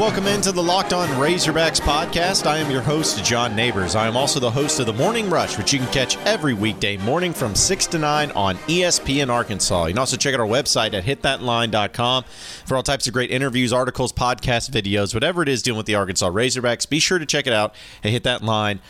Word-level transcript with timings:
welcome 0.00 0.26
into 0.26 0.50
the 0.50 0.62
Locked 0.62 0.94
On 0.94 1.06
Razorbacks 1.08 1.78
podcast. 1.78 2.46
I 2.46 2.56
am 2.56 2.70
your 2.70 2.80
host, 2.80 3.22
John 3.22 3.54
Neighbors. 3.54 3.94
I 3.94 4.08
am 4.08 4.16
also 4.16 4.40
the 4.40 4.50
host 4.50 4.80
of 4.80 4.86
the 4.86 4.94
Morning 4.94 5.28
Rush, 5.28 5.58
which 5.58 5.74
you 5.74 5.78
can 5.78 5.92
catch 5.92 6.16
every 6.24 6.54
weekday 6.54 6.96
morning 6.96 7.34
from 7.34 7.54
6 7.54 7.86
to 7.88 7.98
9 7.98 8.30
on 8.30 8.56
ESPN 8.56 9.28
Arkansas. 9.28 9.84
You 9.84 9.92
can 9.92 9.98
also 9.98 10.16
check 10.16 10.32
out 10.32 10.40
our 10.40 10.46
website 10.46 10.94
at 10.94 11.04
hitthatline.com 11.04 12.24
for 12.64 12.76
all 12.78 12.82
types 12.82 13.08
of 13.08 13.12
great 13.12 13.30
interviews, 13.30 13.74
articles, 13.74 14.10
podcasts, 14.10 14.70
videos, 14.70 15.12
whatever 15.12 15.42
it 15.42 15.50
is 15.50 15.60
dealing 15.60 15.76
with 15.76 15.84
the 15.84 15.96
Arkansas 15.96 16.30
Razorbacks. 16.30 16.88
Be 16.88 16.98
sure 16.98 17.18
to 17.18 17.26
check 17.26 17.46
it 17.46 17.52
out 17.52 17.74
at 18.02 18.10
hitthatline.com. 18.10 18.80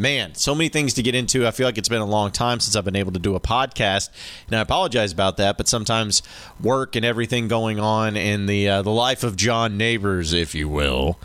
Man, 0.00 0.34
so 0.34 0.54
many 0.54 0.68
things 0.68 0.94
to 0.94 1.02
get 1.02 1.14
into. 1.14 1.46
I 1.46 1.50
feel 1.50 1.66
like 1.66 1.78
it's 1.78 1.88
been 1.88 2.00
a 2.00 2.06
long 2.06 2.30
time 2.30 2.60
since 2.60 2.74
I've 2.76 2.84
been 2.84 2.96
able 2.96 3.12
to 3.12 3.18
do 3.18 3.34
a 3.34 3.40
podcast, 3.40 4.10
and 4.46 4.56
I 4.56 4.60
apologize 4.60 5.12
about 5.12 5.36
that, 5.36 5.56
but 5.56 5.68
sometimes 5.68 6.22
work 6.60 6.96
and 6.96 7.04
everything 7.04 7.48
going 7.48 7.78
on 7.78 8.16
in 8.16 8.46
the, 8.46 8.68
uh, 8.68 8.82
the 8.82 8.90
life 8.90 9.22
of 9.22 9.36
John 9.36 9.76
neighbors, 9.76 10.32
if 10.32 10.54
you 10.54 10.68
will, 10.68 11.18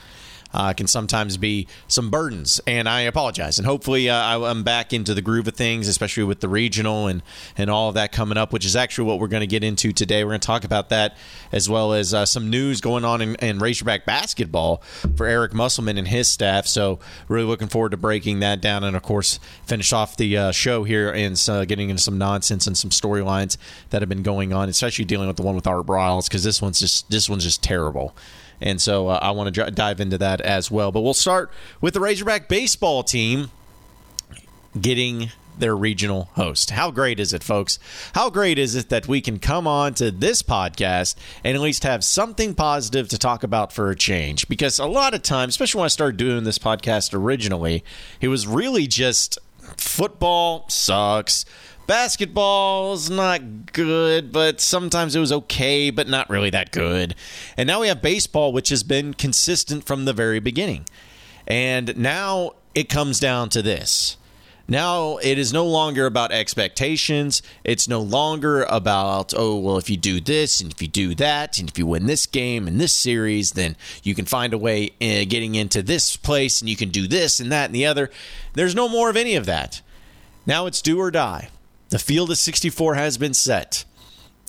uh, 0.56 0.74
can 0.74 0.88
sometimes 0.88 1.36
be 1.36 1.68
some 1.88 2.10
burdens, 2.10 2.62
and 2.66 2.88
I 2.88 3.02
apologize. 3.02 3.60
And 3.60 3.66
hopefully, 3.66 4.10
uh, 4.10 4.40
I'm 4.40 4.64
back 4.64 4.94
into 4.94 5.14
the 5.14 5.22
groove 5.22 5.48
of 5.48 5.56
things, 5.56 5.90
especially 5.90 6.24
with 6.24 6.40
the 6.40 6.48
regional 6.48 7.08
and 7.08 7.22
and 7.58 7.70
all 7.70 7.90
of 7.90 7.96
that 7.96 8.14
coming 8.14 8.38
up, 8.38 8.54
which 8.54 8.66
is 8.66 8.76
actually 8.76 9.08
what 9.08 9.20
we're 9.20 9.28
going 9.28 9.42
to 9.42 9.48
get 9.48 9.64
into 9.64 9.92
today. 9.92 10.24
We're 10.24 10.32
going 10.32 10.40
to 10.40 10.48
talk 10.48 10.64
about 10.64 10.90
that 10.90 11.18
as 11.52 11.70
well 11.70 11.94
as 11.94 12.14
uh, 12.14 12.26
some 12.26 12.50
news 12.50 12.80
going 12.80 13.04
on 13.04 13.22
in, 13.22 13.36
in 13.36 13.60
Razorback 13.60 14.06
basketball 14.06 14.82
for 15.18 15.28
Eric 15.28 15.54
Musselman 15.54 15.98
and 15.98 16.08
his 16.08 16.30
staff. 16.30 16.68
So, 16.68 17.00
really 17.28 17.46
looking 17.46 17.68
forward 17.68 17.92
to 17.92 17.98
breaking 17.98 18.40
that 18.40 18.62
down, 18.62 18.86
and 18.86 18.96
of 18.96 19.04
course, 19.04 19.40
finish 19.66 19.92
off 19.92 20.16
the 20.16 20.38
uh, 20.38 20.52
show 20.52 20.86
here 20.86 21.12
and 21.12 21.42
uh, 21.50 21.66
getting 21.66 21.90
into 21.90 22.02
some 22.02 22.18
nonsense 22.18 22.66
and 22.66 22.78
some 22.78 22.92
storylines 22.92 23.58
that 23.90 24.02
have 24.02 24.10
been 24.10 24.24
going 24.24 24.54
on, 24.54 24.70
especially 24.70 25.06
dealing 25.06 25.28
with 25.28 25.36
the 25.36 25.44
one 25.44 25.56
with 25.56 25.68
Art 25.68 25.86
Briles 25.86 26.28
because 26.28 26.44
this 26.46 26.62
one's 26.62 26.80
just 26.80 27.10
this 27.12 27.30
one's 27.30 27.44
just 27.44 27.62
terrible. 27.62 28.16
And 28.62 28.82
so 28.82 29.08
uh, 29.08 29.20
I 29.22 29.32
want 29.32 29.54
to 29.54 29.72
dive 29.72 30.00
into 30.00 30.18
that 30.18 30.42
as 30.42 30.72
well. 30.72 30.92
But 30.92 31.02
we'll 31.02 31.14
start 31.14 31.52
with 31.82 31.94
the 31.94 32.00
Razorback 32.00 32.48
baseball 32.48 33.04
team 33.04 33.52
getting 34.80 35.32
their 35.58 35.76
regional 35.76 36.30
host. 36.34 36.72
How 36.72 36.92
great 36.92 37.20
is 37.20 37.34
it, 37.34 37.44
folks? 37.44 37.80
How 38.14 38.30
great 38.30 38.58
is 38.58 38.76
it 38.76 38.90
that 38.90 39.08
we 39.08 39.22
can 39.22 39.40
come 39.40 39.68
on 39.68 39.94
to 39.96 40.12
this 40.12 40.44
podcast 40.44 41.16
and 41.44 41.56
at 41.56 41.62
least 41.62 41.84
have 41.84 42.04
something 42.04 42.54
positive 42.54 43.08
to 43.10 43.18
talk 43.18 43.44
about 43.44 43.72
for 43.72 43.90
a 43.90 43.96
change? 43.96 44.48
Because 44.48 44.80
a 44.80 44.86
lot 44.86 45.14
of 45.14 45.22
times, 45.22 45.54
especially 45.54 45.80
when 45.80 45.86
I 45.86 45.90
started 45.90 46.18
doing 46.18 46.44
this 46.44 46.60
podcast 46.60 47.14
originally, 47.14 47.84
it 48.22 48.28
was 48.28 48.46
really 48.48 48.88
just 48.88 49.40
football 49.78 50.66
sucks 50.70 51.46
Basketball's 51.88 53.10
not 53.10 53.72
good, 53.74 54.32
but 54.32 54.60
sometimes 54.60 55.16
it 55.16 55.20
was 55.20 55.32
okay, 55.32 55.92
but 55.92 56.08
not 56.08 56.30
really 56.30 56.50
that 56.50 56.72
good. 56.72 57.16
And 57.58 57.68
now 57.68 57.82
we 57.82 57.88
have 57.88 58.02
baseball, 58.02 58.52
which 58.52 58.70
has 58.70 58.84
been 58.84 59.14
consistent 59.14 59.86
from 59.86 60.06
the 60.06 60.14
very 60.14 60.40
beginning. 60.40 60.86
And 61.48 61.96
now 61.96 62.54
it 62.74 62.90
comes 62.90 63.20
down 63.20 63.50
to 63.50 63.62
this. 63.62 64.18
Now 64.68 65.18
it 65.18 65.38
is 65.38 65.54
no 65.54 65.66
longer 65.66 66.08
about 66.08 66.32
expectations. 66.32 67.44
It's 67.64 67.88
no 67.88 68.02
longer 68.02 68.64
about, 68.64 69.32
oh, 69.38 69.60
well, 69.60 69.78
if 69.78 69.88
you 69.88 69.98
do 69.98 70.20
this 70.20 70.60
and 70.60 70.72
if 70.72 70.82
you 70.82 70.88
do 70.88 71.14
that, 71.16 71.60
and 71.60 71.70
if 71.70 71.78
you 71.78 71.86
win 71.86 72.08
this 72.08 72.26
game 72.26 72.68
and 72.68 72.82
this 72.82 72.94
series, 72.94 73.52
then 73.52 73.78
you 74.02 74.16
can 74.16 74.26
find 74.26 74.54
a 74.54 74.58
way 74.58 74.88
uh, 75.00 75.30
getting 75.30 75.54
into 75.54 75.84
this 75.84 76.18
place 76.18 76.62
and 76.62 76.70
you 76.70 76.76
can 76.76 76.90
do 76.90 77.08
this 77.08 77.40
and 77.40 77.52
that 77.52 77.66
and 77.66 77.76
the 77.76 77.86
other. 77.86 78.10
There's 78.54 78.74
no 78.74 78.90
more 78.90 79.12
of 79.12 79.18
any 79.18 79.36
of 79.36 79.46
that. 79.46 79.82
Now 80.48 80.66
it's 80.66 80.82
do 80.82 81.00
or 81.00 81.12
die. 81.12 81.50
The 81.96 82.00
field 82.00 82.30
of 82.30 82.38
64 82.38 82.96
has 82.96 83.18
been 83.18 83.34
set. 83.34 83.86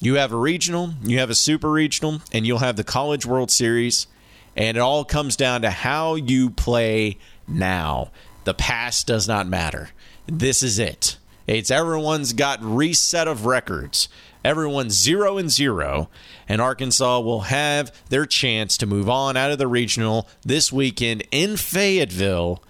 You 0.00 0.16
have 0.16 0.32
a 0.32 0.36
regional, 0.36 0.94
you 1.04 1.20
have 1.20 1.30
a 1.30 1.34
super 1.36 1.70
regional, 1.70 2.20
and 2.32 2.44
you'll 2.44 2.58
have 2.58 2.74
the 2.74 2.82
College 2.82 3.24
World 3.24 3.52
Series. 3.52 4.08
And 4.56 4.76
it 4.76 4.80
all 4.80 5.04
comes 5.04 5.36
down 5.36 5.62
to 5.62 5.70
how 5.70 6.16
you 6.16 6.50
play 6.50 7.18
now. 7.46 8.10
The 8.42 8.54
past 8.54 9.06
does 9.06 9.28
not 9.28 9.46
matter. 9.46 9.90
This 10.26 10.64
is 10.64 10.80
it. 10.80 11.18
It's 11.46 11.70
everyone's 11.70 12.32
got 12.32 12.58
reset 12.64 13.28
of 13.28 13.46
records. 13.46 14.08
Everyone's 14.44 14.94
zero 14.94 15.38
and 15.38 15.48
zero, 15.48 16.10
and 16.48 16.60
Arkansas 16.60 17.20
will 17.20 17.42
have 17.42 17.94
their 18.08 18.26
chance 18.26 18.76
to 18.78 18.88
move 18.88 19.08
on 19.08 19.36
out 19.36 19.52
of 19.52 19.58
the 19.58 19.68
regional 19.68 20.28
this 20.44 20.72
weekend 20.72 21.22
in 21.30 21.56
Fayetteville 21.56 22.60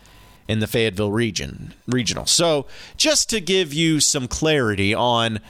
in 0.48 0.60
the 0.60 0.66
Fayetteville 0.66 1.12
region 1.12 1.74
regional. 1.86 2.26
So, 2.26 2.66
just 2.96 3.28
to 3.30 3.40
give 3.40 3.72
you 3.72 4.00
some 4.00 4.28
clarity 4.28 4.94
on 4.94 5.40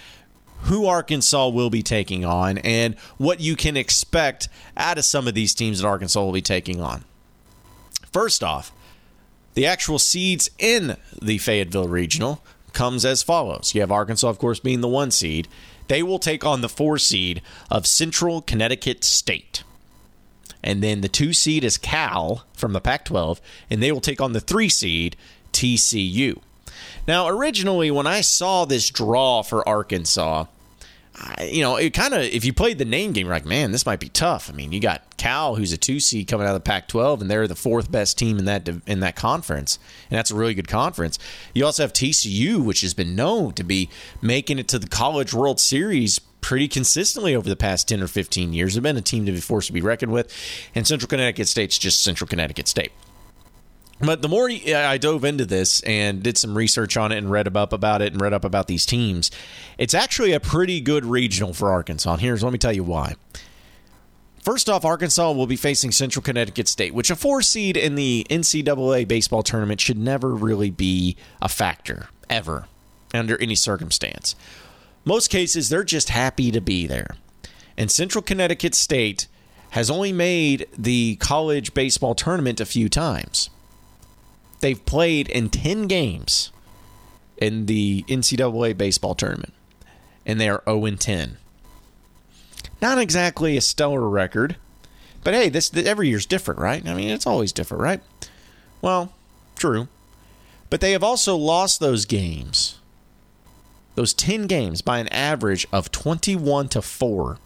who 0.62 0.86
Arkansas 0.86 1.48
will 1.48 1.70
be 1.70 1.82
taking 1.82 2.24
on 2.24 2.58
and 2.58 2.98
what 3.18 3.40
you 3.40 3.56
can 3.56 3.76
expect 3.76 4.48
out 4.76 4.98
of 4.98 5.04
some 5.04 5.28
of 5.28 5.34
these 5.34 5.54
teams 5.54 5.80
that 5.80 5.86
Arkansas 5.86 6.22
will 6.22 6.32
be 6.32 6.42
taking 6.42 6.80
on. 6.80 7.04
First 8.10 8.42
off, 8.42 8.72
the 9.54 9.66
actual 9.66 9.98
seeds 9.98 10.50
in 10.58 10.96
the 11.20 11.38
Fayetteville 11.38 11.88
regional 11.88 12.42
comes 12.72 13.04
as 13.04 13.22
follows. 13.22 13.74
You 13.74 13.80
have 13.80 13.92
Arkansas, 13.92 14.28
of 14.28 14.38
course, 14.38 14.60
being 14.60 14.80
the 14.80 14.88
one 14.88 15.10
seed. 15.10 15.48
They 15.88 16.02
will 16.02 16.18
take 16.18 16.44
on 16.44 16.60
the 16.60 16.68
four 16.68 16.98
seed 16.98 17.40
of 17.70 17.86
Central 17.86 18.42
Connecticut 18.42 19.04
State. 19.04 19.62
And 20.66 20.82
then 20.82 21.00
the 21.00 21.08
two 21.08 21.32
seed 21.32 21.62
is 21.62 21.78
Cal 21.78 22.44
from 22.52 22.72
the 22.72 22.80
Pac 22.80 23.04
12, 23.04 23.40
and 23.70 23.80
they 23.80 23.92
will 23.92 24.00
take 24.00 24.20
on 24.20 24.32
the 24.32 24.40
three 24.40 24.68
seed, 24.68 25.16
TCU. 25.52 26.40
Now, 27.06 27.28
originally, 27.28 27.92
when 27.92 28.08
I 28.08 28.20
saw 28.20 28.64
this 28.64 28.90
draw 28.90 29.42
for 29.42 29.66
Arkansas, 29.66 30.46
I, 31.14 31.44
you 31.44 31.62
know, 31.62 31.76
it 31.76 31.94
kind 31.94 32.14
of, 32.14 32.22
if 32.22 32.44
you 32.44 32.52
played 32.52 32.78
the 32.78 32.84
name 32.84 33.12
game, 33.12 33.26
you're 33.26 33.34
like, 33.34 33.46
man, 33.46 33.70
this 33.70 33.86
might 33.86 34.00
be 34.00 34.08
tough. 34.08 34.50
I 34.50 34.54
mean, 34.54 34.72
you 34.72 34.80
got 34.80 35.16
Cal, 35.16 35.54
who's 35.54 35.72
a 35.72 35.76
two 35.76 36.00
seed 36.00 36.26
coming 36.26 36.48
out 36.48 36.56
of 36.56 36.62
the 36.64 36.68
Pac-12, 36.68 37.20
and 37.20 37.30
they're 37.30 37.46
the 37.46 37.54
fourth 37.54 37.90
best 37.90 38.18
team 38.18 38.36
in 38.36 38.44
that 38.46 38.68
in 38.86 38.98
that 39.00 39.14
conference, 39.14 39.78
and 40.10 40.18
that's 40.18 40.32
a 40.32 40.34
really 40.34 40.52
good 40.52 40.68
conference. 40.68 41.16
You 41.54 41.64
also 41.64 41.84
have 41.84 41.92
TCU, 41.92 42.62
which 42.62 42.80
has 42.80 42.92
been 42.92 43.14
known 43.14 43.52
to 43.52 43.62
be 43.62 43.88
making 44.20 44.58
it 44.58 44.66
to 44.68 44.80
the 44.80 44.88
College 44.88 45.32
World 45.32 45.60
Series 45.60 46.18
pretty 46.46 46.68
consistently 46.68 47.34
over 47.34 47.48
the 47.48 47.56
past 47.56 47.88
10 47.88 48.00
or 48.00 48.06
15 48.06 48.52
years. 48.52 48.74
They've 48.74 48.82
been 48.82 48.96
a 48.96 49.02
team 49.02 49.26
to 49.26 49.32
be 49.32 49.40
forced 49.40 49.66
to 49.66 49.72
be 49.72 49.80
reckoned 49.80 50.12
with, 50.12 50.32
and 50.76 50.86
Central 50.86 51.08
Connecticut 51.08 51.48
State's 51.48 51.76
just 51.76 52.00
Central 52.02 52.28
Connecticut 52.28 52.68
State. 52.68 52.92
But 53.98 54.22
the 54.22 54.28
more 54.28 54.48
I 54.48 54.96
dove 54.96 55.24
into 55.24 55.44
this 55.44 55.80
and 55.80 56.22
did 56.22 56.38
some 56.38 56.56
research 56.56 56.96
on 56.96 57.10
it 57.10 57.18
and 57.18 57.32
read 57.32 57.48
up 57.56 57.72
about 57.72 58.00
it 58.00 58.12
and 58.12 58.22
read 58.22 58.32
up 58.32 58.44
about 58.44 58.68
these 58.68 58.86
teams, 58.86 59.32
it's 59.76 59.92
actually 59.92 60.34
a 60.34 60.38
pretty 60.38 60.80
good 60.80 61.04
regional 61.04 61.52
for 61.52 61.72
Arkansas. 61.72 62.12
And 62.12 62.20
here's 62.20 62.44
let 62.44 62.52
me 62.52 62.60
tell 62.60 62.72
you 62.72 62.84
why. 62.84 63.16
First 64.44 64.68
off, 64.68 64.84
Arkansas 64.84 65.32
will 65.32 65.48
be 65.48 65.56
facing 65.56 65.90
Central 65.90 66.22
Connecticut 66.22 66.68
State, 66.68 66.94
which 66.94 67.10
a 67.10 67.16
four 67.16 67.42
seed 67.42 67.76
in 67.76 67.96
the 67.96 68.24
NCAA 68.30 69.08
baseball 69.08 69.42
tournament 69.42 69.80
should 69.80 69.98
never 69.98 70.32
really 70.32 70.70
be 70.70 71.16
a 71.42 71.48
factor, 71.48 72.06
ever, 72.30 72.68
under 73.12 73.36
any 73.42 73.56
circumstance. 73.56 74.36
Most 75.06 75.28
cases, 75.28 75.68
they're 75.68 75.84
just 75.84 76.08
happy 76.08 76.50
to 76.50 76.60
be 76.60 76.86
there. 76.88 77.14
And 77.78 77.90
Central 77.90 78.22
Connecticut 78.22 78.74
State 78.74 79.28
has 79.70 79.88
only 79.88 80.12
made 80.12 80.66
the 80.76 81.14
college 81.16 81.74
baseball 81.74 82.16
tournament 82.16 82.60
a 82.60 82.66
few 82.66 82.88
times. 82.88 83.48
They've 84.60 84.84
played 84.84 85.28
in 85.28 85.48
10 85.48 85.86
games 85.86 86.50
in 87.36 87.66
the 87.66 88.04
NCAA 88.08 88.76
baseball 88.76 89.14
tournament, 89.14 89.52
and 90.24 90.40
they 90.40 90.48
are 90.48 90.62
0 90.66 90.90
10. 90.96 91.36
Not 92.82 92.98
exactly 92.98 93.56
a 93.56 93.60
stellar 93.60 94.08
record, 94.08 94.56
but 95.22 95.34
hey, 95.34 95.48
this 95.48 95.72
every 95.76 96.08
year's 96.08 96.26
different, 96.26 96.58
right? 96.58 96.84
I 96.84 96.94
mean, 96.94 97.10
it's 97.10 97.26
always 97.26 97.52
different, 97.52 97.82
right? 97.82 98.00
Well, 98.82 99.12
true. 99.54 99.86
But 100.68 100.80
they 100.80 100.92
have 100.92 101.04
also 101.04 101.36
lost 101.36 101.78
those 101.78 102.06
games 102.06 102.78
those 103.96 104.14
10 104.14 104.46
games 104.46 104.82
by 104.82 104.98
an 104.98 105.08
average 105.08 105.66
of 105.72 105.90
21 105.90 106.68
to 106.68 106.82
4. 106.82 107.38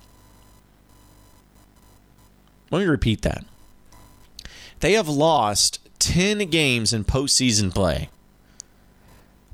Let 2.71 2.79
me 2.81 2.85
repeat 2.85 3.23
that. 3.23 3.45
They 4.81 4.93
have 4.93 5.09
lost 5.09 5.79
10 6.01 6.51
games 6.51 6.93
in 6.93 7.05
postseason 7.05 7.73
play 7.73 8.11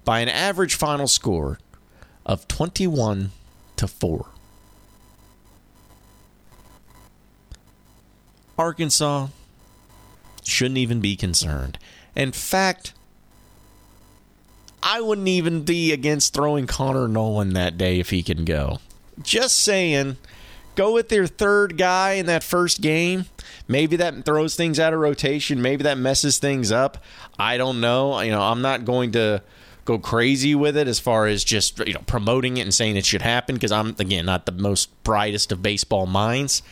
by 0.05 0.21
an 0.21 0.29
average 0.29 0.75
final 0.75 1.07
score 1.07 1.59
of 2.25 2.49
21 2.49 3.31
to 3.77 3.87
4. 3.87 4.27
Arkansas 8.59 9.29
shouldn't 10.43 10.79
even 10.79 11.01
be 11.01 11.15
concerned. 11.15 11.79
In 12.15 12.33
fact, 12.33 12.95
I 14.89 15.01
wouldn't 15.01 15.27
even 15.27 15.65
be 15.65 15.93
against 15.93 16.33
throwing 16.33 16.69
Connor 16.69 17.09
Noland 17.09 17.57
that 17.57 17.77
day 17.77 17.99
if 17.99 18.11
he 18.11 18.23
can 18.23 18.45
go. 18.45 18.79
Just 19.21 19.59
saying, 19.59 20.17
go 20.77 20.93
with 20.93 21.09
their 21.09 21.27
third 21.27 21.77
guy 21.77 22.13
in 22.13 22.27
that 22.27 22.45
first 22.45 22.81
game. 22.81 23.25
Maybe 23.67 23.97
that 23.97 24.25
throws 24.25 24.55
things 24.55 24.79
out 24.79 24.95
of 24.95 25.01
rotation. 25.01 25.61
Maybe 25.61 25.83
that 25.83 25.99
messes 25.99 26.39
things 26.39 26.71
up. 26.71 26.99
I 27.37 27.57
don't 27.57 27.81
know. 27.81 28.21
You 28.21 28.31
know, 28.31 28.41
I'm 28.41 28.63
not 28.63 28.85
going 28.85 29.11
to 29.13 29.43
go 29.87 29.99
crazy 29.99 30.55
with 30.55 30.77
it 30.77 30.87
as 30.87 31.01
far 31.01 31.27
as 31.27 31.43
just 31.43 31.85
you 31.85 31.93
know 31.93 32.03
promoting 32.07 32.57
it 32.59 32.63
and 32.63 32.73
saying 32.73 32.97
it 32.97 33.05
should 33.05 33.23
happen 33.23 33.57
because 33.57 33.73
I'm 33.73 33.97
again 33.99 34.27
not 34.27 34.47
the 34.47 34.53
most 34.53 35.03
brightest 35.03 35.51
of 35.51 35.63
baseball 35.63 36.07
minds. 36.07 36.63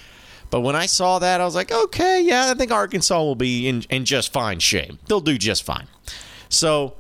But 0.51 0.61
when 0.61 0.77
I 0.77 0.87
saw 0.87 1.19
that, 1.19 1.41
I 1.41 1.45
was 1.45 1.57
like, 1.57 1.73
okay, 1.73 2.23
yeah, 2.23 2.53
I 2.53 2.55
think 2.55 2.71
Arkansas 2.71 3.21
will 3.21 3.35
be 3.35 3.67
in, 3.67 3.83
in 3.91 4.05
just 4.05 4.33
fine 4.33 4.61
shape. 4.61 5.05
They'll 5.07 5.21
do 5.21 5.37
just 5.37 5.65
fine. 5.65 5.89
So 6.49 6.95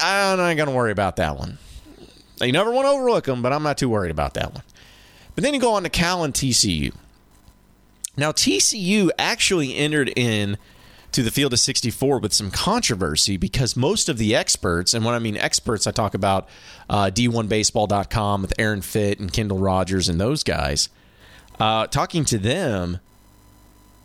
I'm 0.00 0.38
not 0.38 0.56
going 0.56 0.68
to 0.68 0.74
worry 0.74 0.92
about 0.92 1.16
that 1.16 1.36
one. 1.36 1.58
You 2.40 2.52
never 2.52 2.70
want 2.70 2.86
to 2.86 2.90
overlook 2.90 3.24
them, 3.24 3.42
but 3.42 3.52
I'm 3.52 3.62
not 3.62 3.78
too 3.78 3.88
worried 3.88 4.10
about 4.10 4.34
that 4.34 4.54
one. 4.54 4.62
But 5.34 5.44
then 5.44 5.54
you 5.54 5.60
go 5.60 5.74
on 5.74 5.82
to 5.84 5.88
Cal 5.88 6.24
and 6.24 6.34
TCU. 6.34 6.94
Now, 8.16 8.32
TCU 8.32 9.10
actually 9.18 9.76
entered 9.76 10.12
in 10.16 10.58
to 11.12 11.22
the 11.22 11.30
field 11.30 11.52
of 11.52 11.60
64 11.60 12.18
with 12.18 12.32
some 12.32 12.50
controversy 12.50 13.36
because 13.36 13.76
most 13.76 14.08
of 14.08 14.18
the 14.18 14.34
experts, 14.34 14.92
and 14.92 15.04
when 15.04 15.14
I 15.14 15.18
mean 15.18 15.36
experts, 15.36 15.86
I 15.86 15.90
talk 15.90 16.14
about 16.14 16.48
uh, 16.90 17.10
D1Baseball.com 17.12 18.42
with 18.42 18.52
Aaron 18.58 18.82
Fitt 18.82 19.18
and 19.18 19.32
Kendall 19.32 19.58
Rogers 19.58 20.08
and 20.08 20.20
those 20.20 20.42
guys, 20.42 20.88
uh, 21.58 21.86
talking 21.86 22.24
to 22.26 22.38
them, 22.38 22.98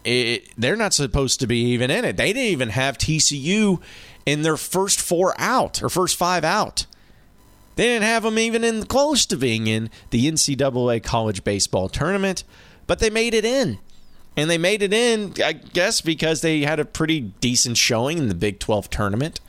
it, 0.05 0.49
they're 0.57 0.75
not 0.75 0.93
supposed 0.93 1.39
to 1.39 1.47
be 1.47 1.59
even 1.71 1.89
in 1.89 2.05
it. 2.05 2.17
They 2.17 2.33
didn't 2.33 2.51
even 2.51 2.69
have 2.69 2.97
TCU 2.97 3.81
in 4.25 4.41
their 4.41 4.57
first 4.57 5.01
four 5.01 5.33
out 5.37 5.81
or 5.83 5.89
first 5.89 6.15
five 6.15 6.43
out. 6.43 6.85
They 7.75 7.85
didn't 7.85 8.03
have 8.03 8.23
them 8.23 8.37
even 8.37 8.63
in 8.63 8.85
close 8.85 9.25
to 9.27 9.37
being 9.37 9.67
in 9.67 9.89
the 10.11 10.29
NCAA 10.29 11.03
college 11.03 11.43
baseball 11.43 11.89
tournament, 11.89 12.43
but 12.85 12.99
they 12.99 13.09
made 13.09 13.33
it 13.33 13.45
in. 13.45 13.79
And 14.35 14.49
they 14.49 14.57
made 14.57 14.81
it 14.81 14.93
in, 14.93 15.33
I 15.43 15.53
guess, 15.53 16.01
because 16.01 16.41
they 16.41 16.61
had 16.61 16.79
a 16.79 16.85
pretty 16.85 17.19
decent 17.19 17.77
showing 17.77 18.17
in 18.17 18.29
the 18.29 18.35
Big 18.35 18.59
12 18.59 18.89
tournament. 18.89 19.39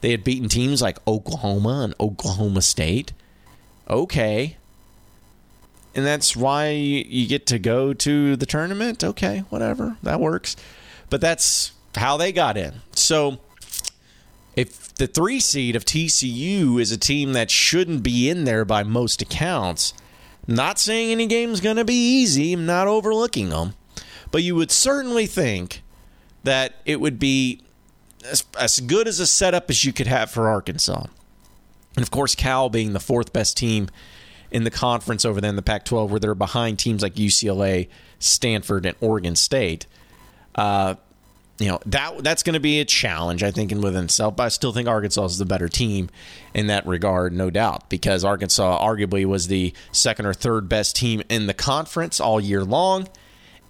They 0.00 0.10
had 0.10 0.24
beaten 0.24 0.48
teams 0.48 0.82
like 0.82 0.98
Oklahoma 1.06 1.82
and 1.84 1.94
Oklahoma 2.00 2.62
State. 2.62 3.12
Okay. 3.88 4.56
And 5.94 6.04
that's 6.04 6.34
why 6.34 6.70
you 6.70 7.26
get 7.26 7.46
to 7.46 7.58
go 7.58 7.92
to 7.94 8.36
the 8.36 8.46
tournament. 8.46 9.04
Okay, 9.04 9.44
whatever. 9.50 9.96
That 10.02 10.20
works. 10.20 10.56
But 11.08 11.20
that's 11.20 11.72
how 11.94 12.16
they 12.16 12.32
got 12.32 12.56
in. 12.56 12.80
So 12.92 13.38
if 14.56 14.94
the 14.94 15.06
three 15.06 15.40
seed 15.40 15.76
of 15.76 15.84
TCU 15.84 16.80
is 16.80 16.92
a 16.92 16.98
team 16.98 17.32
that 17.32 17.50
shouldn't 17.50 18.02
be 18.02 18.28
in 18.28 18.44
there 18.44 18.64
by 18.64 18.82
most 18.82 19.20
accounts, 19.22 19.94
not 20.46 20.78
saying 20.78 21.10
any 21.10 21.26
game's 21.26 21.60
going 21.60 21.76
to 21.76 21.84
be 21.84 21.94
easy, 21.94 22.52
I'm 22.52 22.66
not 22.66 22.86
overlooking 22.86 23.50
them. 23.50 23.74
But 24.30 24.42
you 24.42 24.54
would 24.56 24.70
certainly 24.70 25.26
think 25.26 25.82
that 26.44 26.74
it 26.84 27.00
would 27.00 27.18
be 27.18 27.62
as, 28.24 28.44
as 28.58 28.80
good 28.80 29.08
as 29.08 29.20
a 29.20 29.26
setup 29.26 29.70
as 29.70 29.84
you 29.84 29.92
could 29.92 30.06
have 30.06 30.30
for 30.30 30.48
Arkansas. 30.48 31.06
And 31.96 32.02
of 32.02 32.10
course, 32.10 32.34
Cal 32.34 32.68
being 32.68 32.92
the 32.92 33.00
fourth 33.00 33.32
best 33.32 33.56
team 33.56 33.88
in 34.50 34.64
the 34.64 34.70
conference 34.70 35.24
over 35.24 35.40
there 35.40 35.50
in 35.50 35.56
the 35.56 35.62
Pac 35.62 35.84
12, 35.84 36.10
where 36.10 36.20
they're 36.20 36.34
behind 36.34 36.78
teams 36.78 37.02
like 37.02 37.14
UCLA, 37.14 37.88
Stanford, 38.18 38.86
and 38.86 38.96
Oregon 39.00 39.36
State. 39.36 39.86
Uh, 40.54 40.94
you 41.58 41.68
know 41.68 41.78
that 41.86 42.24
that's 42.24 42.42
going 42.42 42.54
to 42.54 42.60
be 42.60 42.80
a 42.80 42.84
challenge, 42.84 43.42
I 43.42 43.50
think, 43.50 43.70
in 43.70 43.80
within 43.80 44.04
itself. 44.04 44.36
But 44.36 44.44
I 44.44 44.48
still 44.48 44.72
think 44.72 44.88
Arkansas 44.88 45.24
is 45.26 45.38
the 45.38 45.44
better 45.44 45.68
team 45.68 46.10
in 46.52 46.66
that 46.66 46.86
regard, 46.86 47.32
no 47.32 47.50
doubt, 47.50 47.88
because 47.88 48.24
Arkansas 48.24 48.84
arguably 48.84 49.24
was 49.24 49.46
the 49.46 49.72
second 49.92 50.26
or 50.26 50.34
third 50.34 50.68
best 50.68 50.96
team 50.96 51.22
in 51.28 51.46
the 51.46 51.54
conference 51.54 52.20
all 52.20 52.40
year 52.40 52.64
long. 52.64 53.08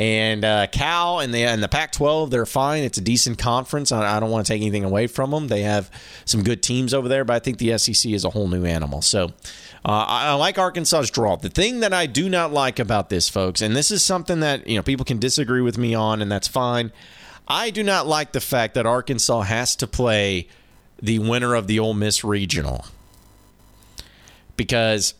And 0.01 0.45
uh, 0.45 0.67
Cal 0.73 1.21
and 1.21 1.33
the 1.33 1.45
and 1.45 1.63
the 1.63 1.69
Pac-12, 1.69 2.31
they're 2.31 2.47
fine. 2.47 2.83
It's 2.83 2.99
a 2.99 3.03
decent 3.03 3.39
conference. 3.39 3.93
I, 3.93 4.17
I 4.17 4.19
don't 4.19 4.31
want 4.31 4.45
to 4.45 4.53
take 4.53 4.61
anything 4.61 4.83
away 4.83 5.07
from 5.07 5.31
them. 5.31 5.47
They 5.47 5.63
have 5.63 5.89
some 6.25 6.43
good 6.43 6.63
teams 6.65 6.93
over 6.93 7.09
there, 7.09 7.25
but 7.25 7.35
I 7.35 7.39
think 7.39 7.59
the 7.59 7.79
SEC 7.79 8.11
is 8.11 8.25
a 8.25 8.31
whole 8.31 8.49
new 8.49 8.65
animal. 8.65 9.03
So 9.03 9.27
uh, 9.85 10.05
I, 10.09 10.27
I 10.31 10.33
like 10.35 10.59
Arkansas's 10.59 11.11
draw. 11.11 11.37
The 11.37 11.49
thing 11.49 11.79
that 11.81 11.93
I 11.93 12.07
do 12.07 12.29
not 12.29 12.53
like 12.53 12.81
about 12.81 13.09
this, 13.09 13.29
folks, 13.29 13.61
and 13.61 13.77
this 13.77 13.93
is 13.93 14.05
something 14.05 14.41
that 14.41 14.67
you 14.67 14.75
know 14.75 14.83
people 14.83 15.05
can 15.05 15.21
disagree 15.21 15.61
with 15.61 15.79
me 15.79 15.95
on, 15.95 16.21
and 16.21 16.33
that's 16.33 16.49
fine. 16.49 16.91
I 17.47 17.71
do 17.71 17.83
not 17.83 18.07
like 18.07 18.33
the 18.33 18.41
fact 18.41 18.75
that 18.75 18.87
Arkansas 18.87 19.43
has 19.43 19.77
to 19.77 19.87
play 19.87 20.49
the 21.01 21.19
winner 21.19 21.55
of 21.55 21.67
the 21.67 21.79
Ole 21.79 21.95
Miss 21.95 22.25
regional 22.25 22.87
because 24.57 25.15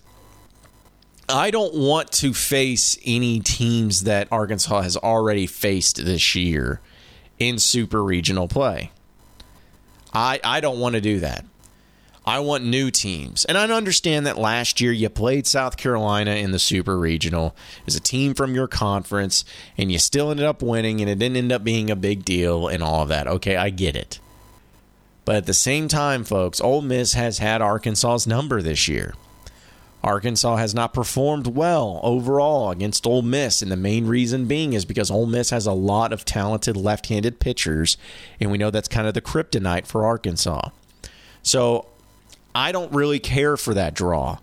I 1.29 1.51
don't 1.51 1.75
want 1.75 2.13
to 2.13 2.33
face 2.33 2.99
any 3.05 3.41
teams 3.41 4.05
that 4.05 4.29
Arkansas 4.31 4.83
has 4.83 4.97
already 4.97 5.47
faced 5.47 6.05
this 6.05 6.35
year 6.35 6.81
in 7.39 7.59
super 7.59 8.03
regional 8.03 8.49
play. 8.49 8.91
I 10.13 10.41
I 10.45 10.61
don't 10.61 10.79
want 10.79 10.95
to 10.95 11.01
do 11.01 11.21
that. 11.21 11.45
I 12.27 12.39
want 12.39 12.65
new 12.65 12.91
teams. 12.91 13.45
And 13.45 13.59
I 13.59 13.67
understand 13.69 14.27
that 14.27 14.39
last 14.39 14.81
year 14.81 14.93
you 14.93 15.11
played 15.11 15.47
South 15.47 15.77
Carolina 15.77 16.33
in 16.33 16.53
the 16.53 16.59
Super 16.59 16.99
Regional 16.99 17.55
as 17.87 17.97
a 17.97 18.01
team 18.01 18.35
from 18.35 18.55
your 18.55 18.67
conference 18.67 19.45
and 19.77 19.93
you 19.93 19.99
still 19.99 20.31
ended 20.31 20.47
up 20.47 20.63
winning 20.63 21.01
and 21.01 21.11
it 21.11 21.19
didn't 21.19 21.37
end 21.37 21.53
up 21.53 21.65
being 21.65 21.91
a 21.91 21.97
big 21.97 22.25
deal 22.25 22.67
and 22.69 22.83
all 22.83 23.03
of 23.03 23.09
that. 23.09 23.27
Okay, 23.27 23.57
I 23.57 23.71
get 23.71 23.95
it. 23.95 24.21
But 25.25 25.37
at 25.37 25.47
the 25.47 25.55
same 25.55 25.89
time, 25.89 26.25
folks, 26.25 26.61
Ole 26.61 26.83
Miss 26.83 27.15
has 27.15 27.39
had 27.39 27.61
Arkansas's 27.63 28.27
number 28.27 28.63
this 28.63 28.89
year. 28.89 29.15
Arkansas 30.03 30.57
has 30.57 30.75
not 30.75 30.93
performed 30.93 31.47
well 31.47 31.99
overall 32.03 32.71
against 32.71 33.07
Ole 33.07 33.23
Miss, 33.23 33.63
and 33.63 33.73
the 33.73 33.77
main 33.77 34.07
reason 34.07 34.45
being 34.45 34.75
is 34.75 34.85
because 34.85 35.11
Ole 35.11 35.25
Miss 35.25 35.49
has 35.49 35.65
a 35.65 35.73
lot 35.73 36.13
of 36.13 36.27
talented 36.27 36.77
left 36.77 37.07
handed 37.07 37.41
pitchers, 37.41 37.97
and 38.39 38.51
we 38.51 38.59
know 38.59 38.71
that's 38.71 38.87
kind 38.87 39.09
of 39.09 39.15
the 39.15 39.23
kryptonite 39.23 39.87
for 39.87 40.05
Arkansas. 40.05 40.69
So 41.43 41.87
I 42.55 42.73
don't 42.73 42.93
really 42.93 43.19
care 43.19 43.57
for 43.57 43.75
that 43.75 43.95
draw. 43.95 44.39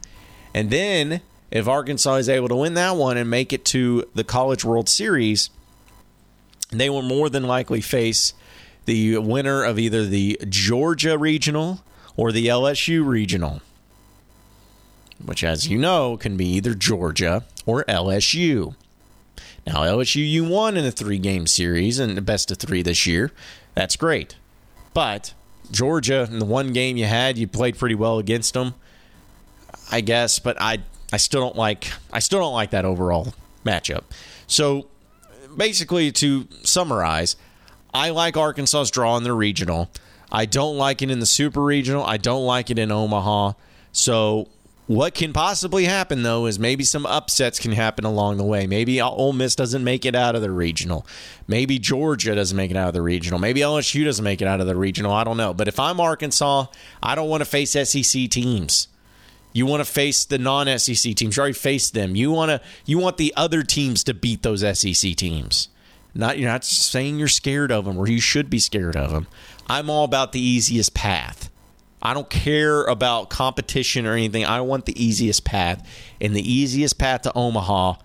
And 0.53 0.69
then 0.69 1.21
if 1.49 1.67
Arkansas 1.67 2.15
is 2.15 2.29
able 2.29 2.49
to 2.49 2.55
win 2.55 2.73
that 2.75 2.95
one 2.95 3.17
and 3.17 3.29
make 3.29 3.53
it 3.53 3.65
to 3.65 4.05
the 4.13 4.23
College 4.23 4.65
World 4.65 4.89
Series, 4.89 5.49
they 6.71 6.89
will 6.89 7.01
more 7.01 7.29
than 7.29 7.43
likely 7.43 7.81
face 7.81 8.33
the 8.85 9.17
winner 9.17 9.63
of 9.63 9.77
either 9.79 10.05
the 10.05 10.39
Georgia 10.49 11.17
Regional 11.17 11.83
or 12.15 12.31
the 12.31 12.47
LSU 12.47 13.05
Regional 13.05 13.61
which, 15.25 15.43
as 15.43 15.67
you 15.67 15.77
know, 15.77 16.17
can 16.17 16.37
be 16.37 16.45
either 16.45 16.73
Georgia 16.73 17.43
or 17.65 17.83
LSU. 17.85 18.75
Now, 19.65 19.83
LSU, 19.83 20.27
you 20.27 20.43
won 20.43 20.77
in 20.77 20.85
a 20.85 20.91
three 20.91 21.19
game 21.19 21.47
series 21.47 21.99
and 21.99 22.17
the 22.17 22.21
best 22.21 22.51
of 22.51 22.57
three 22.57 22.81
this 22.81 23.05
year. 23.05 23.31
That's 23.75 23.95
great. 23.95 24.35
But 24.93 25.33
Georgia, 25.71 26.27
in 26.29 26.39
the 26.39 26.45
one 26.45 26.73
game 26.73 26.97
you 26.97 27.05
had, 27.05 27.37
you 27.37 27.47
played 27.47 27.77
pretty 27.77 27.95
well 27.95 28.19
against 28.19 28.53
them, 28.53 28.75
I 29.91 30.01
guess. 30.01 30.39
But 30.39 30.57
I, 30.59 30.79
I 31.11 31.17
still 31.17 31.41
don't 31.41 31.55
like, 31.55 31.91
I 32.11 32.19
still 32.19 32.39
don't 32.39 32.53
like 32.53 32.71
that 32.71 32.85
overall 32.85 33.33
matchup. 33.65 34.03
So, 34.47 34.87
basically, 35.55 36.11
to 36.13 36.47
summarize, 36.63 37.35
I 37.93 38.09
like 38.09 38.37
Arkansas's 38.37 38.91
draw 38.91 39.17
in 39.17 39.23
the 39.23 39.33
regional. 39.33 39.89
I 40.31 40.45
don't 40.45 40.77
like 40.77 41.01
it 41.01 41.11
in 41.11 41.19
the 41.19 41.25
super 41.25 41.61
regional. 41.61 42.05
I 42.05 42.17
don't 42.17 42.45
like 42.45 42.69
it 42.69 42.79
in 42.79 42.91
Omaha. 42.91 43.53
So 43.91 44.47
what 44.91 45.13
can 45.13 45.31
possibly 45.31 45.85
happen 45.85 46.21
though 46.21 46.45
is 46.47 46.59
maybe 46.59 46.83
some 46.83 47.05
upsets 47.05 47.59
can 47.59 47.71
happen 47.71 48.03
along 48.03 48.35
the 48.35 48.43
way. 48.43 48.67
Maybe 48.67 48.99
uh, 48.99 49.07
Ole 49.07 49.31
Miss 49.31 49.55
doesn't 49.55 49.85
make 49.85 50.05
it 50.05 50.15
out 50.15 50.35
of 50.35 50.41
the 50.41 50.51
regional. 50.51 51.05
Maybe 51.47 51.79
Georgia 51.79 52.35
doesn't 52.35 52.57
make 52.57 52.71
it 52.71 52.77
out 52.77 52.89
of 52.89 52.93
the 52.93 53.01
regional. 53.01 53.39
Maybe 53.39 53.61
LSU 53.61 54.03
doesn't 54.03 54.23
make 54.23 54.41
it 54.41 54.47
out 54.49 54.59
of 54.59 54.67
the 54.67 54.75
regional. 54.75 55.13
I 55.13 55.23
don't 55.23 55.37
know. 55.37 55.53
But 55.53 55.69
if 55.69 55.79
I'm 55.79 56.01
Arkansas, 56.01 56.65
I 57.01 57.15
don't 57.15 57.29
want 57.29 57.39
to 57.39 57.45
face 57.45 57.71
SEC 57.71 58.29
teams. 58.29 58.89
You 59.53 59.65
want 59.65 59.79
to 59.79 59.89
face 59.89 60.25
the 60.25 60.37
non-SEC 60.37 61.15
teams. 61.15 61.37
You 61.37 61.41
already 61.41 61.53
faced 61.53 61.93
them. 61.93 62.15
You 62.15 62.31
want 62.31 62.49
to 62.49 62.61
you 62.85 62.97
want 62.97 63.17
the 63.17 63.33
other 63.37 63.63
teams 63.63 64.03
to 64.05 64.13
beat 64.13 64.43
those 64.43 64.59
SEC 64.77 65.15
teams. 65.15 65.69
Not 66.13 66.37
you're 66.37 66.49
not 66.49 66.65
saying 66.65 67.17
you're 67.19 67.29
scared 67.29 67.71
of 67.71 67.85
them 67.85 67.97
or 67.97 68.09
you 68.09 68.19
should 68.19 68.49
be 68.49 68.59
scared 68.59 68.97
of 68.97 69.11
them. 69.11 69.27
I'm 69.69 69.89
all 69.89 70.03
about 70.03 70.33
the 70.33 70.41
easiest 70.41 70.93
path. 70.93 71.50
I 72.01 72.13
don't 72.13 72.29
care 72.29 72.83
about 72.83 73.29
competition 73.29 74.05
or 74.05 74.13
anything. 74.13 74.45
I 74.45 74.61
want 74.61 74.85
the 74.85 75.03
easiest 75.03 75.43
path. 75.43 75.87
And 76.19 76.35
the 76.35 76.51
easiest 76.51 76.97
path 76.97 77.21
to 77.23 77.33
Omaha 77.35 77.95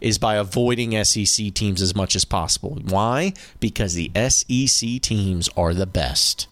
is 0.00 0.18
by 0.18 0.36
avoiding 0.36 1.02
SEC 1.04 1.52
teams 1.52 1.82
as 1.82 1.94
much 1.94 2.16
as 2.16 2.24
possible. 2.24 2.78
Why? 2.88 3.34
Because 3.58 3.94
the 3.94 4.10
SEC 4.14 5.00
teams 5.02 5.48
are 5.56 5.74
the 5.74 5.86
best. 5.86 6.46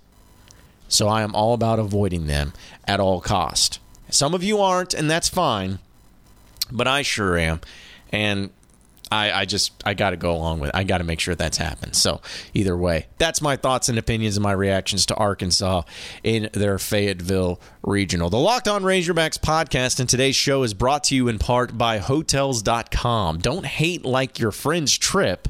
So 0.88 1.08
I 1.08 1.22
am 1.22 1.34
all 1.34 1.54
about 1.54 1.78
avoiding 1.78 2.26
them 2.26 2.52
at 2.86 3.00
all 3.00 3.20
cost. 3.20 3.78
Some 4.10 4.34
of 4.34 4.42
you 4.42 4.58
aren't, 4.58 4.94
and 4.94 5.10
that's 5.10 5.28
fine, 5.28 5.78
but 6.70 6.86
I 6.86 7.02
sure 7.02 7.36
am. 7.38 7.60
And 8.10 8.50
I, 9.10 9.32
I 9.32 9.44
just 9.44 9.72
I 9.84 9.94
got 9.94 10.10
to 10.10 10.16
go 10.16 10.34
along 10.34 10.60
with. 10.60 10.68
It. 10.68 10.76
I 10.76 10.84
got 10.84 10.98
to 10.98 11.04
make 11.04 11.20
sure 11.20 11.34
that's 11.34 11.58
happened. 11.58 11.96
So 11.96 12.20
either 12.54 12.76
way, 12.76 13.06
that's 13.18 13.40
my 13.40 13.56
thoughts 13.56 13.88
and 13.88 13.98
opinions 13.98 14.36
and 14.36 14.42
my 14.42 14.52
reactions 14.52 15.06
to 15.06 15.14
Arkansas 15.14 15.82
in 16.22 16.50
their 16.52 16.78
Fayetteville 16.78 17.60
regional. 17.82 18.30
The 18.30 18.38
Locked 18.38 18.68
On 18.68 18.82
Razorbacks 18.82 19.38
podcast 19.38 20.00
and 20.00 20.08
today's 20.08 20.36
show 20.36 20.62
is 20.62 20.74
brought 20.74 21.04
to 21.04 21.14
you 21.14 21.28
in 21.28 21.38
part 21.38 21.78
by 21.78 21.98
Hotels.com. 21.98 23.38
Don't 23.38 23.66
hate 23.66 24.04
like 24.04 24.38
your 24.38 24.52
friend's 24.52 24.96
trip. 24.96 25.48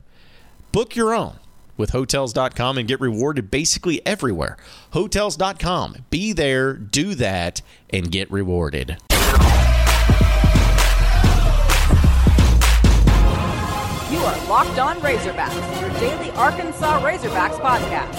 Book 0.72 0.94
your 0.94 1.14
own 1.14 1.38
with 1.76 1.90
Hotels.com 1.90 2.76
and 2.76 2.86
get 2.86 3.00
rewarded 3.00 3.50
basically 3.50 4.04
everywhere. 4.06 4.56
Hotels.com. 4.92 6.04
Be 6.10 6.32
there, 6.32 6.74
do 6.74 7.14
that, 7.14 7.62
and 7.90 8.10
get 8.10 8.30
rewarded. 8.30 8.98
You 14.10 14.16
are 14.20 14.46
Locked 14.48 14.78
On 14.78 14.96
Razorbacks, 15.00 15.80
your 15.82 15.90
daily 16.00 16.30
Arkansas 16.30 17.00
Razorbacks 17.02 17.60
podcast. 17.60 18.18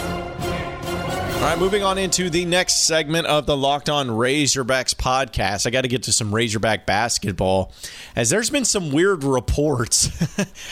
All 1.33 1.41
right, 1.41 1.57
moving 1.57 1.81
on 1.81 1.97
into 1.97 2.29
the 2.29 2.45
next 2.45 2.85
segment 2.85 3.25
of 3.25 3.47
the 3.47 3.57
Locked 3.57 3.89
On 3.89 4.07
Razorbacks 4.07 4.93
podcast. 4.93 5.65
I 5.65 5.71
got 5.71 5.81
to 5.81 5.87
get 5.87 6.03
to 6.03 6.11
some 6.11 6.35
Razorback 6.35 6.85
basketball, 6.85 7.73
as 8.15 8.29
there's 8.29 8.51
been 8.51 8.65
some 8.65 8.91
weird 8.91 9.23
reports 9.23 10.09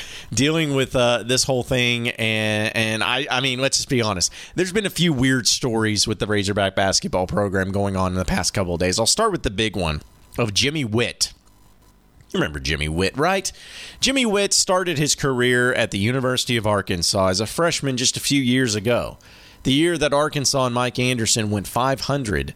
dealing 0.32 0.76
with 0.76 0.96
uh, 0.96 1.24
this 1.24 1.46
whole 1.46 1.64
thing, 1.64 2.10
and 2.10 2.76
and 2.76 3.04
I 3.04 3.26
I 3.32 3.40
mean, 3.40 3.58
let's 3.58 3.78
just 3.78 3.90
be 3.90 4.04
honest. 4.04 4.32
There's 4.54 4.72
been 4.72 4.86
a 4.86 4.92
few 4.92 5.14
weird 5.14 5.48
stories 5.48 6.08
with 6.08 6.20
the 6.20 6.28
Razorback 6.28 6.76
basketball 6.76 7.26
program 7.26 7.72
going 7.72 7.96
on 7.96 8.12
in 8.12 8.20
the 8.20 8.26
past 8.26 8.54
couple 8.54 8.76
of 8.76 8.80
days. 8.80 9.00
I'll 9.00 9.08
start 9.08 9.32
with 9.32 9.42
the 9.42 9.50
big 9.50 9.76
one 9.76 10.04
of 10.38 10.54
Jimmy 10.54 10.86
Whitt. 10.86 11.34
Remember 12.34 12.60
Jimmy 12.60 12.90
Whitt, 12.90 13.18
right? 13.18 13.52
Jimmy 14.00 14.26
Whitt 14.26 14.54
started 14.54 14.98
his 14.98 15.16
career 15.16 15.74
at 15.74 15.92
the 15.92 15.98
University 15.98 16.58
of 16.58 16.68
Arkansas 16.68 17.28
as 17.28 17.40
a 17.40 17.46
freshman 17.46 17.98
just 17.98 18.18
a 18.18 18.22
few 18.22 18.42
years 18.42 18.76
ago. 18.76 19.18
The 19.64 19.74
year 19.74 19.98
that 19.98 20.14
Arkansas 20.14 20.66
and 20.66 20.76
Mike 20.76 21.00
Anderson 21.00 21.50
went 21.50 21.68
500, 21.68 22.54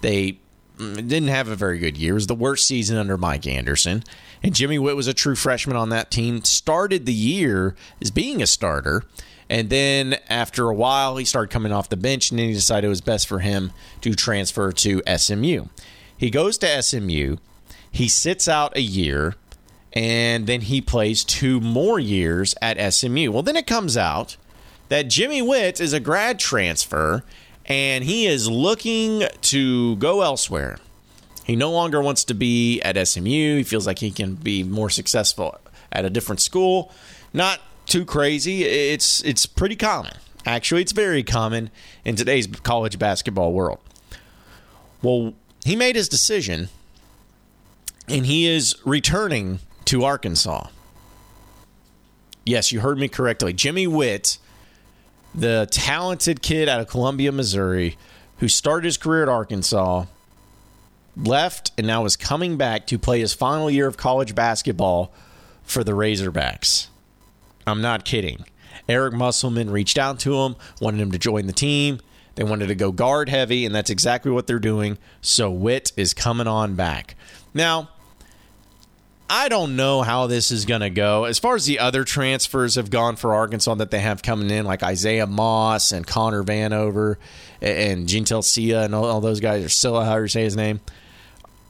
they 0.00 0.38
mm, 0.78 0.96
didn't 0.96 1.28
have 1.28 1.48
a 1.48 1.56
very 1.56 1.78
good 1.78 1.96
year. 1.96 2.12
It 2.12 2.14
was 2.14 2.26
the 2.26 2.34
worst 2.34 2.66
season 2.66 2.96
under 2.98 3.16
Mike 3.16 3.46
Anderson. 3.46 4.02
And 4.42 4.54
Jimmy 4.54 4.78
Whitt 4.78 4.96
was 4.96 5.06
a 5.06 5.14
true 5.14 5.36
freshman 5.36 5.76
on 5.76 5.88
that 5.90 6.10
team. 6.10 6.44
Started 6.44 7.06
the 7.06 7.12
year 7.12 7.74
as 8.00 8.10
being 8.10 8.42
a 8.42 8.46
starter. 8.46 9.04
And 9.48 9.70
then 9.70 10.18
after 10.28 10.68
a 10.68 10.74
while, 10.74 11.16
he 11.16 11.24
started 11.24 11.52
coming 11.52 11.72
off 11.72 11.88
the 11.88 11.96
bench, 11.96 12.30
and 12.30 12.38
then 12.38 12.48
he 12.48 12.54
decided 12.54 12.86
it 12.86 12.90
was 12.90 13.00
best 13.00 13.28
for 13.28 13.38
him 13.38 13.72
to 14.00 14.14
transfer 14.14 14.72
to 14.72 15.02
SMU. 15.16 15.66
He 16.16 16.30
goes 16.30 16.58
to 16.58 16.82
SMU. 16.82 17.36
He 17.90 18.08
sits 18.08 18.48
out 18.48 18.76
a 18.76 18.82
year, 18.82 19.34
and 19.92 20.46
then 20.46 20.62
he 20.62 20.80
plays 20.80 21.24
two 21.24 21.60
more 21.60 21.98
years 21.98 22.54
at 22.60 22.92
SMU. 22.92 23.30
Well, 23.32 23.42
then 23.42 23.56
it 23.56 23.66
comes 23.66 23.96
out 23.96 24.36
that 24.88 25.08
Jimmy 25.08 25.42
Whitt 25.42 25.80
is 25.80 25.92
a 25.92 26.00
grad 26.00 26.38
transfer 26.38 27.24
and 27.64 28.04
he 28.04 28.26
is 28.26 28.48
looking 28.48 29.24
to 29.40 29.96
go 29.96 30.22
elsewhere. 30.22 30.78
He 31.44 31.56
no 31.56 31.70
longer 31.70 32.00
wants 32.00 32.24
to 32.24 32.34
be 32.34 32.80
at 32.82 32.96
SMU. 33.08 33.56
He 33.58 33.62
feels 33.62 33.86
like 33.86 33.98
he 34.00 34.10
can 34.10 34.34
be 34.34 34.62
more 34.62 34.90
successful 34.90 35.58
at 35.92 36.04
a 36.04 36.10
different 36.10 36.40
school. 36.40 36.92
Not 37.32 37.60
too 37.86 38.04
crazy. 38.04 38.64
It's 38.64 39.22
it's 39.24 39.46
pretty 39.46 39.76
common. 39.76 40.12
Actually, 40.44 40.82
it's 40.82 40.92
very 40.92 41.22
common 41.22 41.70
in 42.04 42.16
today's 42.16 42.46
college 42.46 42.98
basketball 42.98 43.52
world. 43.52 43.78
Well, 45.02 45.34
he 45.64 45.76
made 45.76 45.96
his 45.96 46.08
decision 46.08 46.68
and 48.08 48.26
he 48.26 48.46
is 48.46 48.76
returning 48.84 49.60
to 49.86 50.04
Arkansas. 50.04 50.68
Yes, 52.44 52.70
you 52.70 52.80
heard 52.80 52.98
me 52.98 53.08
correctly. 53.08 53.52
Jimmy 53.52 53.86
Whitt 53.86 54.38
the 55.36 55.68
talented 55.70 56.40
kid 56.40 56.68
out 56.68 56.80
of 56.80 56.88
Columbia, 56.88 57.30
Missouri, 57.30 57.96
who 58.38 58.48
started 58.48 58.86
his 58.86 58.96
career 58.96 59.22
at 59.22 59.28
Arkansas, 59.28 60.06
left, 61.16 61.72
and 61.76 61.86
now 61.86 62.04
is 62.04 62.16
coming 62.16 62.56
back 62.56 62.86
to 62.86 62.98
play 62.98 63.20
his 63.20 63.34
final 63.34 63.70
year 63.70 63.86
of 63.86 63.96
college 63.96 64.34
basketball 64.34 65.12
for 65.62 65.84
the 65.84 65.92
Razorbacks. 65.92 66.88
I'm 67.66 67.82
not 67.82 68.04
kidding. 68.04 68.44
Eric 68.88 69.14
Musselman 69.14 69.70
reached 69.70 69.98
out 69.98 70.18
to 70.20 70.36
him, 70.42 70.56
wanted 70.80 71.00
him 71.00 71.10
to 71.12 71.18
join 71.18 71.46
the 71.46 71.52
team. 71.52 72.00
They 72.36 72.44
wanted 72.44 72.68
to 72.68 72.74
go 72.74 72.92
guard 72.92 73.28
heavy, 73.28 73.66
and 73.66 73.74
that's 73.74 73.90
exactly 73.90 74.30
what 74.30 74.46
they're 74.46 74.58
doing. 74.58 74.98
So 75.20 75.50
Whitt 75.50 75.92
is 75.96 76.14
coming 76.14 76.46
on 76.46 76.76
back. 76.76 77.16
Now, 77.52 77.90
I 79.28 79.48
don't 79.48 79.74
know 79.74 80.02
how 80.02 80.28
this 80.28 80.52
is 80.52 80.66
going 80.66 80.82
to 80.82 80.90
go. 80.90 81.24
As 81.24 81.38
far 81.38 81.56
as 81.56 81.66
the 81.66 81.80
other 81.80 82.04
transfers 82.04 82.76
have 82.76 82.90
gone 82.90 83.16
for 83.16 83.34
Arkansas 83.34 83.74
that 83.76 83.90
they 83.90 83.98
have 83.98 84.22
coming 84.22 84.50
in, 84.50 84.64
like 84.64 84.82
Isaiah 84.82 85.26
Moss 85.26 85.90
and 85.90 86.06
Connor 86.06 86.44
Vanover 86.44 87.16
and 87.60 88.08
Sia 88.44 88.82
and 88.84 88.94
all, 88.94 89.04
all, 89.04 89.20
those 89.20 89.40
guys, 89.40 89.64
or 89.64 89.68
Cylla, 89.68 90.04
however 90.04 90.22
you 90.22 90.28
say 90.28 90.44
his 90.44 90.56
name. 90.56 90.80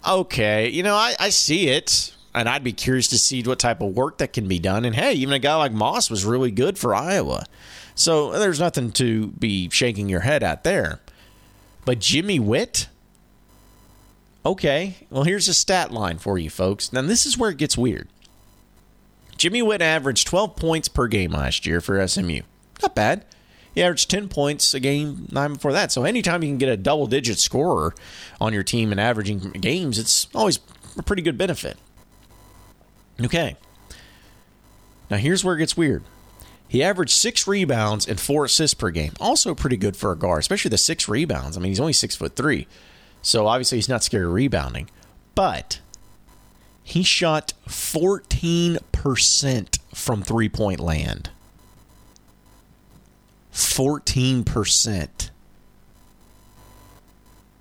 Okay, 0.07 0.69
you 0.69 0.83
know, 0.83 0.95
I, 0.95 1.15
I 1.19 1.31
see 1.31 1.69
it, 1.69 2.15
and 2.35 2.49
I'd 2.49 2.63
be 2.63 2.73
curious 2.73 3.09
to 3.09 3.19
see 3.19 3.43
what 3.43 3.59
type 3.59 3.81
of 3.81 3.97
work 3.97 4.19
that 4.19 4.35
can 4.35 4.47
be 4.47 4.59
done. 4.59 4.85
And 4.85 4.95
hey, 4.95 5.15
even 5.15 5.33
a 5.33 5.39
guy 5.39 5.57
like 5.57 5.73
Moss 5.73 6.11
was 6.11 6.25
really 6.25 6.51
good 6.51 6.79
for 6.79 6.95
Iowa. 6.95 7.47
So 7.95 8.33
there's 8.33 8.61
nothing 8.61 8.93
to 8.93 9.29
be 9.29 9.71
shaking 9.71 10.11
your 10.11 10.21
head 10.21 10.43
at 10.43 10.63
there. 10.63 11.01
But 11.87 12.01
Jimmy 12.01 12.39
Whitt? 12.39 12.89
Okay, 14.47 14.95
well, 15.11 15.25
here's 15.25 15.49
a 15.49 15.55
stat 15.55 15.91
line 15.91 16.19
for 16.19 16.39
you 16.39 16.51
folks. 16.51 16.93
Now, 16.93 17.03
this 17.03 17.27
is 17.27 17.37
where 17.37 17.51
it 17.51 17.57
gets 17.57 17.77
weird. 17.77 18.07
Jimmy 19.37 19.61
Whitt 19.61 19.83
averaged 19.83 20.29
12 20.29 20.55
points 20.55 20.87
per 20.87 21.09
game 21.09 21.33
last 21.33 21.67
year 21.67 21.81
for 21.81 22.07
SMU. 22.07 22.43
Not 22.81 22.95
bad. 22.95 23.25
He 23.75 23.83
averaged 23.83 24.09
10 24.09 24.29
points 24.29 24.73
a 24.73 24.79
game 24.79 25.27
nine 25.33 25.55
before 25.55 25.73
that. 25.73 25.91
So, 25.91 26.05
anytime 26.05 26.45
you 26.45 26.49
can 26.49 26.59
get 26.59 26.69
a 26.69 26.77
double 26.77 27.09
digit 27.09 27.41
scorer 27.41 27.93
on 28.41 28.53
your 28.53 28.63
team 28.63 28.93
and 28.93 29.01
averaging 29.01 29.41
games, 29.41 29.99
it's 29.99 30.29
always 30.33 30.61
a 30.97 31.03
pretty 31.03 31.23
good 31.23 31.37
benefit. 31.37 31.77
Okay. 33.21 33.57
Now, 35.11 35.17
here's 35.17 35.43
where 35.43 35.57
it 35.57 35.59
gets 35.59 35.77
weird. 35.77 36.05
He 36.69 36.85
averaged 36.85 37.17
six 37.17 37.49
rebounds 37.49 38.07
and 38.07 38.21
four 38.21 38.45
assists 38.45 38.75
per 38.75 38.91
game. 38.91 39.15
Also 39.19 39.57
pretty 39.57 39.77
good 39.77 39.97
for 39.97 40.13
a 40.13 40.17
guard, 40.17 40.39
especially 40.39 40.69
the 40.69 40.79
six 40.79 41.09
rebounds. 41.09 41.57
I 41.57 41.61
mean, 41.61 41.73
he's 41.73 41.81
only 41.81 41.93
six 41.93 42.15
foot 42.15 42.37
three. 42.37 42.69
So 43.27 43.47
obviously 43.49 43.79
he's 43.79 43.89
not 43.89 44.05
scared 44.05 44.27
of 44.27 44.33
rebounding. 44.33 44.89
But 45.35 45.81
he 46.85 47.03
shot 47.03 47.55
14% 47.69 49.79
from 49.93 50.23
three 50.23 50.49
point 50.49 50.79
land. 50.79 51.31
14%. 53.53 55.31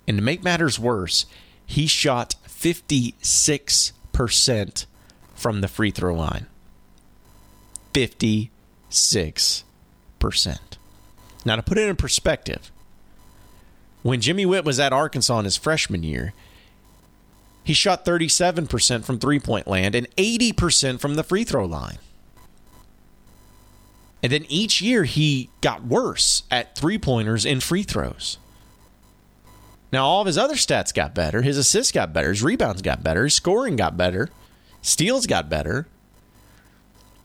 And 0.06 0.16
to 0.16 0.22
make 0.22 0.44
matters 0.44 0.78
worse, 0.78 1.26
he 1.66 1.88
shot 1.88 2.36
56% 2.46 4.86
from 5.34 5.62
the 5.62 5.68
free 5.68 5.90
throw 5.90 6.14
line. 6.14 6.46
56%. 7.92 8.48
Now, 11.44 11.56
to 11.56 11.62
put 11.62 11.78
it 11.78 11.88
in 11.88 11.96
perspective, 11.96 12.70
when 14.06 14.20
Jimmy 14.20 14.46
Whitt 14.46 14.64
was 14.64 14.78
at 14.78 14.92
Arkansas 14.92 15.38
in 15.40 15.44
his 15.44 15.56
freshman 15.56 16.02
year, 16.02 16.32
he 17.64 17.72
shot 17.72 18.04
37% 18.04 19.04
from 19.04 19.18
three 19.18 19.40
point 19.40 19.66
land 19.66 19.94
and 19.94 20.08
80% 20.16 21.00
from 21.00 21.16
the 21.16 21.24
free 21.24 21.42
throw 21.44 21.64
line. 21.64 21.98
And 24.22 24.32
then 24.32 24.46
each 24.48 24.80
year 24.80 25.04
he 25.04 25.50
got 25.60 25.84
worse 25.84 26.44
at 26.50 26.76
three 26.76 26.98
pointers 26.98 27.44
and 27.44 27.62
free 27.62 27.82
throws. 27.82 28.38
Now, 29.92 30.04
all 30.04 30.20
of 30.20 30.26
his 30.26 30.38
other 30.38 30.54
stats 30.54 30.92
got 30.94 31.14
better. 31.14 31.42
His 31.42 31.58
assists 31.58 31.92
got 31.92 32.12
better. 32.12 32.30
His 32.30 32.42
rebounds 32.42 32.82
got 32.82 33.02
better. 33.02 33.24
His 33.24 33.34
scoring 33.34 33.76
got 33.76 33.96
better. 33.96 34.30
Steals 34.82 35.26
got 35.26 35.48
better. 35.48 35.86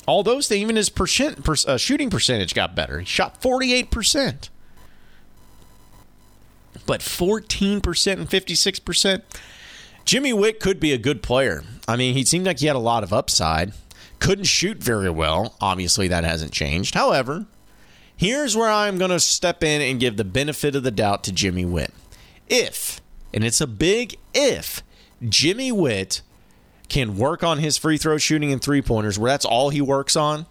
All 0.07 0.23
those 0.23 0.47
things, 0.47 0.61
even 0.61 0.75
his 0.75 0.89
percent, 0.89 1.43
per, 1.43 1.55
uh, 1.67 1.77
shooting 1.77 2.09
percentage 2.09 2.53
got 2.53 2.75
better. 2.75 2.99
He 2.99 3.05
shot 3.05 3.41
48% 3.41 4.49
but 6.85 7.01
14% 7.01 8.13
and 8.13 8.29
56%. 8.29 9.21
Jimmy 10.05 10.33
Whitt 10.33 10.59
could 10.59 10.79
be 10.79 10.93
a 10.93 10.97
good 10.97 11.21
player. 11.21 11.63
I 11.87 11.95
mean, 11.95 12.15
he 12.15 12.23
seemed 12.23 12.45
like 12.45 12.59
he 12.59 12.67
had 12.67 12.75
a 12.75 12.79
lot 12.79 13.03
of 13.03 13.13
upside. 13.13 13.73
Couldn't 14.19 14.45
shoot 14.45 14.77
very 14.77 15.09
well. 15.09 15.55
Obviously, 15.61 16.07
that 16.07 16.23
hasn't 16.23 16.51
changed. 16.51 16.95
However, 16.95 17.45
here's 18.15 18.55
where 18.55 18.69
I'm 18.69 18.97
going 18.97 19.11
to 19.11 19.19
step 19.19 19.63
in 19.63 19.81
and 19.81 19.99
give 19.99 20.17
the 20.17 20.23
benefit 20.23 20.75
of 20.75 20.83
the 20.83 20.91
doubt 20.91 21.23
to 21.25 21.31
Jimmy 21.31 21.65
Whitt. 21.65 21.93
If, 22.47 22.99
and 23.33 23.43
it's 23.43 23.61
a 23.61 23.67
big 23.67 24.17
if, 24.33 24.83
Jimmy 25.27 25.71
Whitt 25.71 26.21
can 26.89 27.17
work 27.17 27.43
on 27.43 27.59
his 27.59 27.77
free 27.77 27.97
throw 27.97 28.17
shooting 28.17 28.51
and 28.51 28.61
three 28.61 28.81
pointers, 28.81 29.17
where 29.17 29.31
that's 29.31 29.45
all 29.45 29.69
he 29.69 29.81
works 29.81 30.15
on. 30.15 30.45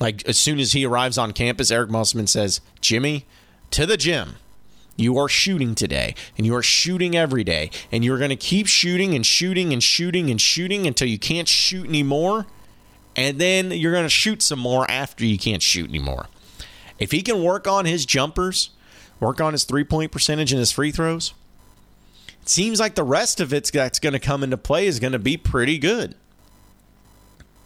Like 0.00 0.26
as 0.26 0.38
soon 0.38 0.58
as 0.58 0.72
he 0.72 0.86
arrives 0.86 1.18
on 1.18 1.32
campus, 1.32 1.70
Eric 1.70 1.90
Musselman 1.90 2.26
says, 2.26 2.60
Jimmy, 2.80 3.26
to 3.72 3.86
the 3.86 3.96
gym. 3.96 4.36
You 4.96 5.18
are 5.18 5.28
shooting 5.28 5.74
today, 5.74 6.14
and 6.36 6.46
you 6.46 6.54
are 6.56 6.62
shooting 6.62 7.14
every 7.14 7.44
day, 7.44 7.70
and 7.92 8.04
you're 8.04 8.18
going 8.18 8.30
to 8.30 8.36
keep 8.36 8.66
shooting 8.66 9.14
and 9.14 9.24
shooting 9.24 9.72
and 9.72 9.82
shooting 9.82 10.30
and 10.30 10.40
shooting 10.40 10.86
until 10.86 11.06
you 11.06 11.18
can't 11.18 11.46
shoot 11.46 11.86
anymore, 11.86 12.46
and 13.14 13.38
then 13.38 13.70
you're 13.70 13.92
going 13.92 14.04
to 14.04 14.10
shoot 14.10 14.42
some 14.42 14.58
more 14.58 14.90
after 14.90 15.24
you 15.24 15.38
can't 15.38 15.62
shoot 15.62 15.88
anymore. 15.88 16.26
If 16.98 17.12
he 17.12 17.22
can 17.22 17.42
work 17.42 17.68
on 17.68 17.84
his 17.84 18.06
jumpers, 18.06 18.70
work 19.20 19.40
on 19.40 19.52
his 19.52 19.64
three 19.64 19.84
point 19.84 20.12
percentage 20.12 20.52
and 20.52 20.58
his 20.58 20.72
free 20.72 20.90
throws, 20.90 21.34
it 22.40 22.48
seems 22.48 22.80
like 22.80 22.94
the 22.94 23.04
rest 23.04 23.38
of 23.38 23.52
it 23.52 23.70
that's 23.72 23.98
going 23.98 24.14
to 24.14 24.18
come 24.18 24.42
into 24.42 24.56
play 24.56 24.86
is 24.86 24.98
going 24.98 25.12
to 25.12 25.18
be 25.18 25.36
pretty 25.36 25.78
good. 25.78 26.14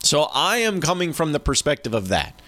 So 0.02 0.28
I 0.32 0.58
am 0.58 0.80
coming 0.80 1.12
from 1.12 1.32
the 1.32 1.40
perspective 1.40 1.94
of 1.94 2.08
that. 2.08 2.40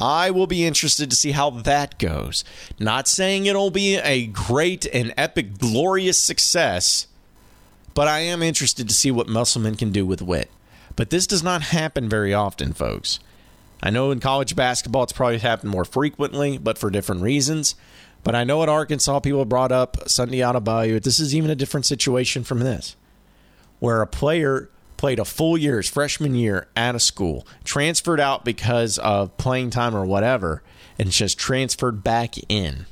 I 0.00 0.30
will 0.30 0.46
be 0.46 0.64
interested 0.64 1.10
to 1.10 1.16
see 1.16 1.32
how 1.32 1.50
that 1.50 1.98
goes. 1.98 2.42
Not 2.78 3.06
saying 3.06 3.46
it'll 3.46 3.70
be 3.70 3.96
a 3.96 4.26
great 4.26 4.86
and 4.86 5.12
epic, 5.16 5.58
glorious 5.58 6.18
success, 6.18 7.06
but 7.92 8.08
I 8.08 8.20
am 8.20 8.42
interested 8.42 8.88
to 8.88 8.94
see 8.94 9.10
what 9.10 9.28
Musselman 9.28 9.74
can 9.76 9.92
do 9.92 10.06
with 10.06 10.22
Whitt. 10.22 10.50
But 10.96 11.10
this 11.10 11.26
does 11.26 11.42
not 11.42 11.62
happen 11.62 12.08
very 12.08 12.32
often, 12.32 12.72
folks. 12.72 13.20
I 13.82 13.90
know 13.90 14.10
in 14.10 14.20
college 14.20 14.56
basketball 14.56 15.02
it's 15.02 15.12
probably 15.12 15.38
happened 15.38 15.70
more 15.70 15.84
frequently, 15.84 16.58
but 16.58 16.78
for 16.78 16.90
different 16.90 17.22
reasons. 17.22 17.74
But 18.22 18.34
I 18.34 18.44
know 18.44 18.62
at 18.62 18.68
Arkansas 18.68 19.20
people 19.20 19.44
brought 19.44 19.72
up 19.72 20.08
Sunday 20.08 20.42
out 20.42 20.56
of 20.56 20.64
Bayou. 20.64 21.00
This 21.00 21.20
is 21.20 21.34
even 21.34 21.50
a 21.50 21.54
different 21.54 21.86
situation 21.86 22.44
from 22.44 22.60
this, 22.60 22.96
where 23.78 24.02
a 24.02 24.06
player 24.06 24.68
played 25.00 25.18
a 25.18 25.24
full 25.24 25.56
year, 25.56 25.78
his 25.78 25.88
freshman 25.88 26.34
year 26.34 26.68
out 26.76 26.94
of 26.94 27.00
school, 27.00 27.46
transferred 27.64 28.20
out 28.20 28.44
because 28.44 28.98
of 28.98 29.34
playing 29.38 29.70
time 29.70 29.96
or 29.96 30.04
whatever, 30.04 30.62
and 30.98 31.10
just 31.10 31.38
transferred 31.38 32.04
back 32.04 32.34
in. 32.50 32.84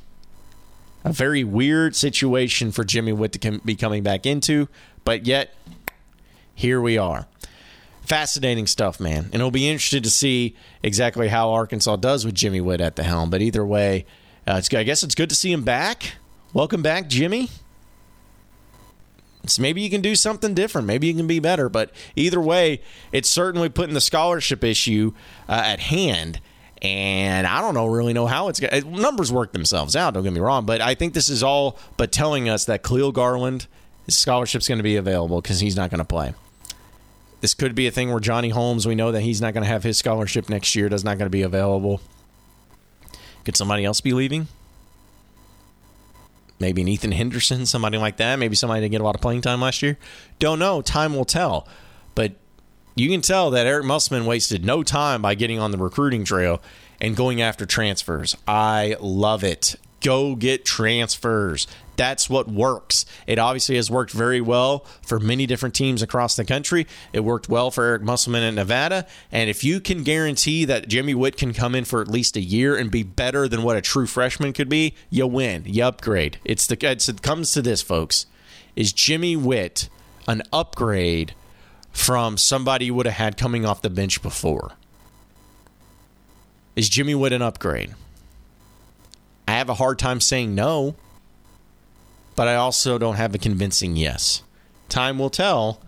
A 1.03 1.13
very 1.13 1.43
weird 1.43 1.95
situation 1.95 2.71
for 2.71 2.83
Jimmy 2.83 3.13
Whitt 3.13 3.33
to 3.33 3.59
be 3.59 3.75
coming 3.75 4.01
back 4.01 4.25
into, 4.25 4.67
but 5.05 5.27
yet 5.27 5.53
here 6.55 6.81
we 6.81 6.97
are. 6.97 7.27
Fascinating 8.01 8.65
stuff, 8.65 8.99
man. 8.99 9.25
And 9.25 9.35
it'll 9.35 9.51
be 9.51 9.69
interesting 9.69 10.01
to 10.01 10.09
see 10.09 10.55
exactly 10.81 11.27
how 11.27 11.51
Arkansas 11.51 11.97
does 11.97 12.25
with 12.25 12.33
Jimmy 12.33 12.59
Whitt 12.59 12.81
at 12.81 12.95
the 12.95 13.03
helm. 13.03 13.29
But 13.29 13.43
either 13.43 13.63
way, 13.63 14.07
uh, 14.47 14.59
I 14.73 14.83
guess 14.83 15.03
it's 15.03 15.13
good 15.13 15.29
to 15.29 15.35
see 15.35 15.51
him 15.51 15.61
back. 15.63 16.13
Welcome 16.53 16.81
back, 16.81 17.07
Jimmy. 17.07 17.49
So 19.45 19.61
maybe 19.61 19.81
you 19.81 19.89
can 19.89 20.01
do 20.01 20.15
something 20.15 20.53
different. 20.53 20.85
Maybe 20.87 21.07
you 21.07 21.13
can 21.13 21.27
be 21.27 21.39
better. 21.39 21.69
But 21.69 21.91
either 22.15 22.41
way, 22.41 22.81
it's 23.11 23.29
certainly 23.29 23.69
putting 23.69 23.93
the 23.93 24.01
scholarship 24.01 24.63
issue 24.63 25.13
uh, 25.47 25.63
at 25.65 25.79
hand. 25.79 26.41
And 26.81 27.45
I 27.45 27.61
don't 27.61 27.73
know 27.73 27.87
really 27.87 28.13
know 28.13 28.25
how 28.25 28.47
it's 28.47 28.59
going. 28.59 28.91
Numbers 28.91 29.31
work 29.31 29.51
themselves 29.51 29.95
out. 29.95 30.13
Don't 30.13 30.23
get 30.23 30.33
me 30.33 30.39
wrong, 30.39 30.65
but 30.65 30.81
I 30.81 30.95
think 30.95 31.13
this 31.13 31.29
is 31.29 31.43
all 31.43 31.77
but 31.97 32.11
telling 32.11 32.47
us 32.47 32.65
that 32.65 32.83
Khalil 32.83 33.11
Garland, 33.11 33.67
his 34.05 34.17
scholarship's 34.17 34.67
going 34.67 34.77
to 34.77 34.83
be 34.83 34.95
available 34.95 35.41
because 35.41 35.59
he's 35.59 35.75
not 35.75 35.89
going 35.89 35.99
to 35.99 36.05
play. 36.05 36.33
This 37.41 37.53
could 37.53 37.75
be 37.75 37.87
a 37.87 37.91
thing 37.91 38.11
where 38.11 38.19
Johnny 38.19 38.49
Holmes, 38.49 38.85
we 38.85 38.95
know 38.95 39.11
that 39.11 39.21
he's 39.21 39.41
not 39.41 39.53
going 39.53 39.63
to 39.63 39.69
have 39.69 39.83
his 39.83 39.97
scholarship 39.97 40.49
next 40.49 40.75
year. 40.75 40.89
Does 40.89 41.03
not 41.03 41.17
going 41.17 41.25
to 41.25 41.29
be 41.29 41.41
available. 41.41 42.01
Could 43.45 43.57
somebody 43.57 43.85
else 43.85 44.01
be 44.01 44.13
leaving? 44.13 44.47
Maybe 46.59 46.81
an 46.81 46.87
Ethan 46.87 47.13
Henderson, 47.13 47.65
somebody 47.65 47.97
like 47.97 48.17
that. 48.17 48.37
Maybe 48.37 48.55
somebody 48.55 48.81
didn't 48.81 48.91
get 48.91 49.01
a 49.01 49.03
lot 49.05 49.15
of 49.15 49.21
playing 49.21 49.41
time 49.41 49.61
last 49.61 49.81
year. 49.81 49.97
Don't 50.39 50.59
know. 50.59 50.81
Time 50.81 51.15
will 51.15 51.25
tell. 51.25 51.67
But 52.15 52.33
you 52.95 53.09
can 53.09 53.21
tell 53.21 53.49
that 53.51 53.65
Eric 53.65 53.85
Musselman 53.85 54.25
wasted 54.25 54.65
no 54.65 54.83
time 54.83 55.21
by 55.21 55.35
getting 55.35 55.57
on 55.59 55.71
the 55.71 55.77
recruiting 55.77 56.25
trail 56.25 56.61
and 56.99 57.15
going 57.15 57.41
after 57.41 57.65
transfers. 57.65 58.35
I 58.45 58.97
love 58.99 59.43
it. 59.43 59.75
Go 60.01 60.35
get 60.35 60.65
transfers. 60.65 61.65
That's 61.99 62.29
what 62.29 62.47
works. 62.47 63.05
It 63.27 63.39
obviously 63.39 63.75
has 63.75 63.91
worked 63.91 64.13
very 64.13 64.39
well 64.39 64.85
for 65.01 65.19
many 65.19 65.45
different 65.45 65.75
teams 65.75 66.01
across 66.01 66.37
the 66.37 66.45
country. 66.45 66.87
It 67.11 67.25
worked 67.25 67.49
well 67.49 67.71
for 67.71 67.83
Eric 67.83 68.03
Musselman 68.03 68.41
in 68.41 68.55
Nevada. 68.55 69.05
And 69.33 69.49
if 69.49 69.65
you 69.65 69.81
can 69.81 70.03
guarantee 70.03 70.63
that 70.63 70.87
Jimmy 70.87 71.13
Whitt 71.13 71.35
can 71.35 71.53
come 71.53 71.75
in 71.75 71.83
for 71.83 72.01
at 72.01 72.07
least 72.07 72.37
a 72.37 72.41
year 72.41 72.77
and 72.77 72.89
be 72.89 73.03
better 73.03 73.49
than 73.49 73.63
what 73.63 73.75
a 73.75 73.81
true 73.81 74.07
freshman 74.07 74.53
could 74.53 74.69
be, 74.69 74.95
you 75.09 75.27
win. 75.27 75.63
You 75.65 75.83
upgrade. 75.83 76.39
It's 76.45 76.67
the 76.67 76.77
it's, 76.89 77.09
it 77.09 77.21
comes 77.21 77.51
to 77.51 77.61
this, 77.61 77.81
folks. 77.81 78.27
Is 78.77 78.93
Jimmy 78.93 79.35
Whitt 79.35 79.89
an 80.25 80.41
upgrade 80.53 81.33
from 81.91 82.37
somebody 82.37 82.85
you 82.85 82.93
would 82.93 83.07
have 83.07 83.15
had 83.15 83.35
coming 83.35 83.65
off 83.65 83.81
the 83.81 83.89
bench 83.89 84.21
before? 84.21 84.71
Is 86.77 86.87
Jimmy 86.87 87.13
Whitt 87.13 87.33
an 87.33 87.41
upgrade? 87.41 87.93
I 89.49 89.51
have 89.51 89.67
a 89.67 89.73
hard 89.73 89.99
time 89.99 90.21
saying 90.21 90.55
no 90.55 90.95
but 92.39 92.47
I 92.47 92.55
also 92.55 92.97
don't 92.97 93.17
have 93.17 93.35
a 93.35 93.37
convincing 93.37 93.97
yes. 93.97 94.43
Time 94.87 95.19
will 95.19 95.29
tell, 95.29 95.81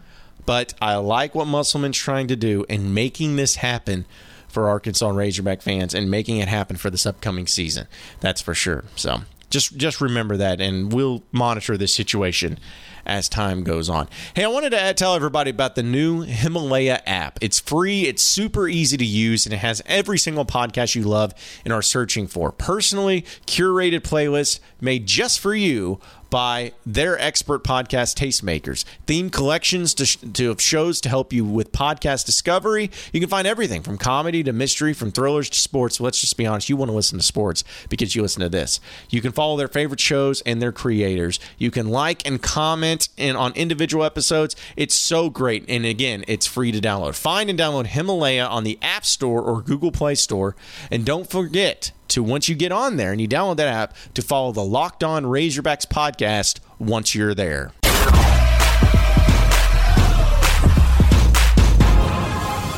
but 0.46 0.74
I 0.82 0.98
like 0.98 1.34
what 1.34 1.48
Musselman's 1.48 1.98
trying 1.98 2.28
to 2.28 2.36
do 2.36 2.66
and 2.68 2.94
making 2.94 3.38
this 3.38 3.56
happen 3.56 4.06
for 4.50 4.68
Arkansas 4.68 5.12
Razorback 5.12 5.62
fans 5.62 5.96
and 5.96 6.12
making 6.12 6.40
it 6.40 6.50
happen 6.50 6.76
for 6.76 6.90
this 6.90 7.06
upcoming 7.06 7.48
season. 7.48 7.88
That's 8.20 8.42
for 8.42 8.54
sure. 8.54 8.84
So 8.98 9.22
just 9.50 9.78
just 9.78 10.02
remember 10.02 10.36
that, 10.36 10.60
and 10.60 10.92
we'll 10.92 11.24
monitor 11.32 11.78
this 11.78 11.94
situation 11.94 12.60
as 13.06 13.30
time 13.30 13.64
goes 13.64 13.90
on. 13.90 14.10
Hey, 14.36 14.44
I 14.44 14.48
wanted 14.48 14.72
to 14.72 14.94
tell 14.94 15.16
everybody 15.16 15.52
about 15.52 15.76
the 15.76 15.84
new 15.84 16.22
Himalaya 16.22 17.02
app. 17.06 17.40
It's 17.42 17.62
free, 17.62 18.08
it's 18.08 18.24
super 18.24 18.68
easy 18.68 18.98
to 18.98 19.06
use, 19.06 19.46
and 19.46 19.54
it 19.54 19.60
has 19.60 19.82
every 19.86 20.18
single 20.18 20.46
podcast 20.46 20.96
you 20.96 21.04
love 21.04 21.34
and 21.64 21.74
are 21.74 21.82
searching 21.82 22.28
for. 22.28 22.52
Personally 22.52 23.22
curated 23.48 24.02
playlists 24.02 24.60
made 24.82 25.08
just 25.08 25.40
for 25.40 25.56
you 25.56 26.00
by 26.32 26.72
their 26.86 27.20
expert 27.20 27.64
podcast 27.64 28.16
tastemakers. 28.16 28.86
Theme 29.06 29.30
collections 29.30 29.94
to, 29.94 30.34
to 30.34 30.58
shows 30.58 31.00
to 31.02 31.10
help 31.10 31.32
you 31.32 31.46
with 31.46 31.72
podcast 31.72 32.26
discovery. 32.26 32.90
You 33.14 33.20
can 33.20 33.30
find 33.30 33.46
everything 33.46 33.84
from 33.84 34.00
comedy 34.00 34.42
to 34.44 34.54
mystery, 34.54 34.94
from 34.94 35.12
thrillers 35.12 35.50
to 35.52 35.60
sports. 35.60 36.00
Let's 36.00 36.22
just 36.22 36.38
be 36.38 36.48
honest, 36.48 36.70
you 36.70 36.78
want 36.78 36.90
to 36.90 36.96
listen 36.96 37.20
to 37.20 37.24
sports 37.24 37.64
because 37.90 38.16
you 38.16 38.24
listen 38.24 38.42
to 38.42 38.50
this. 38.50 38.80
You 39.10 39.22
can 39.22 39.34
follow 39.34 39.58
their 39.58 39.68
favorite 39.68 40.00
shows 40.00 40.42
and 40.42 40.62
their 40.62 40.72
creators. 40.72 41.40
You 41.58 41.70
can 41.70 41.90
like 41.90 42.26
and 42.26 42.42
comment 42.42 43.10
in, 43.18 43.36
on 43.36 43.52
individual 43.54 44.06
episodes. 44.06 44.56
It's 44.76 44.96
so 44.96 45.30
great. 45.30 45.66
And 45.68 45.86
again, 45.86 46.24
it's 46.28 46.48
free 46.48 46.72
to 46.72 46.80
download. 46.80 47.16
Find 47.16 47.50
and 47.50 47.60
download 47.60 47.88
Himalaya 47.88 48.46
on 48.46 48.64
the 48.64 48.80
App 48.82 49.06
Store 49.06 49.42
or 49.42 49.62
Google 49.62 49.92
Play 49.92 50.16
Store. 50.16 50.56
And 50.90 51.06
don't 51.06 51.30
forget, 51.30 51.92
to 52.12 52.22
once 52.24 52.48
you 52.48 52.56
get 52.56 52.72
on 52.72 52.98
there 52.98 53.12
and 53.12 53.20
you 53.20 53.28
download 53.28 53.58
that 53.58 53.68
app 53.68 53.96
to 54.14 54.22
follow 54.22 54.52
the 54.52 54.64
Locked 54.64 55.04
On 55.04 55.24
Razorbacks 55.24 55.86
podcast 55.86 56.60
once 56.80 57.16
you're 57.16 57.34
there. 57.34 57.72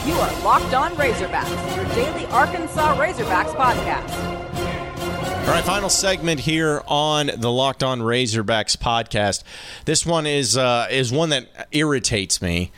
You 0.06 0.14
are 0.16 0.44
Locked 0.44 0.74
On 0.74 0.92
Razorbacks, 0.96 1.76
your 1.76 1.86
daily 1.96 2.26
Arkansas 2.28 2.96
Razorbacks 2.98 3.56
podcast. 3.56 4.44
All 5.44 5.50
right, 5.50 5.64
final 5.64 5.90
segment 5.90 6.40
here 6.40 6.82
on 6.88 7.32
the 7.38 7.52
Locked 7.52 7.84
On 7.84 8.00
Razorbacks 8.02 8.78
podcast. 8.78 9.44
This 9.86 10.06
one 10.06 10.26
is 10.26 10.56
uh, 10.58 10.88
is 10.90 11.12
one 11.12 11.30
that 11.30 11.68
irritates 11.72 12.42
me 12.42 12.72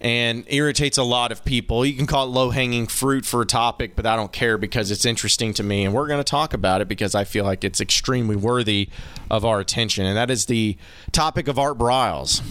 and 0.00 0.44
irritates 0.46 0.96
a 0.96 1.02
lot 1.02 1.32
of 1.32 1.44
people. 1.44 1.84
You 1.84 1.94
can 1.94 2.06
call 2.06 2.26
it 2.26 2.30
low 2.30 2.50
hanging 2.50 2.86
fruit 2.86 3.24
for 3.24 3.42
a 3.42 3.46
topic, 3.46 3.96
but 3.96 4.06
I 4.06 4.14
don't 4.14 4.32
care 4.32 4.56
because 4.56 4.90
it's 4.90 5.04
interesting 5.04 5.52
to 5.54 5.62
me. 5.62 5.84
And 5.84 5.92
we're 5.92 6.06
going 6.06 6.20
to 6.20 6.30
talk 6.30 6.54
about 6.54 6.80
it 6.80 6.88
because 6.88 7.14
I 7.14 7.24
feel 7.24 7.44
like 7.44 7.64
it's 7.64 7.80
extremely 7.80 8.36
worthy 8.36 8.88
of 9.30 9.44
our 9.44 9.58
attention. 9.58 10.06
And 10.06 10.16
that 10.16 10.30
is 10.30 10.46
the 10.46 10.76
topic 11.10 11.48
of 11.48 11.58
Art 11.58 11.78
Briles. 11.78 12.42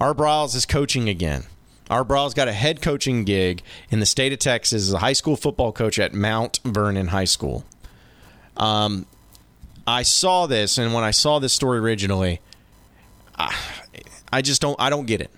Art 0.00 0.16
Briles 0.16 0.54
is 0.54 0.66
coaching 0.66 1.08
again. 1.08 1.44
Art 1.88 2.08
Briles 2.08 2.34
got 2.34 2.48
a 2.48 2.52
head 2.52 2.82
coaching 2.82 3.24
gig 3.24 3.62
in 3.90 4.00
the 4.00 4.06
state 4.06 4.32
of 4.32 4.38
Texas 4.38 4.82
as 4.82 4.92
a 4.92 4.98
high 4.98 5.12
school 5.12 5.36
football 5.36 5.72
coach 5.72 5.98
at 5.98 6.12
Mount 6.12 6.60
Vernon 6.64 7.08
High 7.08 7.24
School. 7.24 7.64
Um, 8.56 9.06
I 9.86 10.02
saw 10.02 10.46
this, 10.46 10.78
and 10.78 10.94
when 10.94 11.04
I 11.04 11.10
saw 11.10 11.38
this 11.38 11.52
story 11.52 11.78
originally, 11.78 12.40
I, 13.36 13.54
I 14.32 14.40
just 14.40 14.62
don't. 14.62 14.76
I 14.80 14.88
don't 14.88 15.06
get 15.06 15.20
it. 15.20 15.30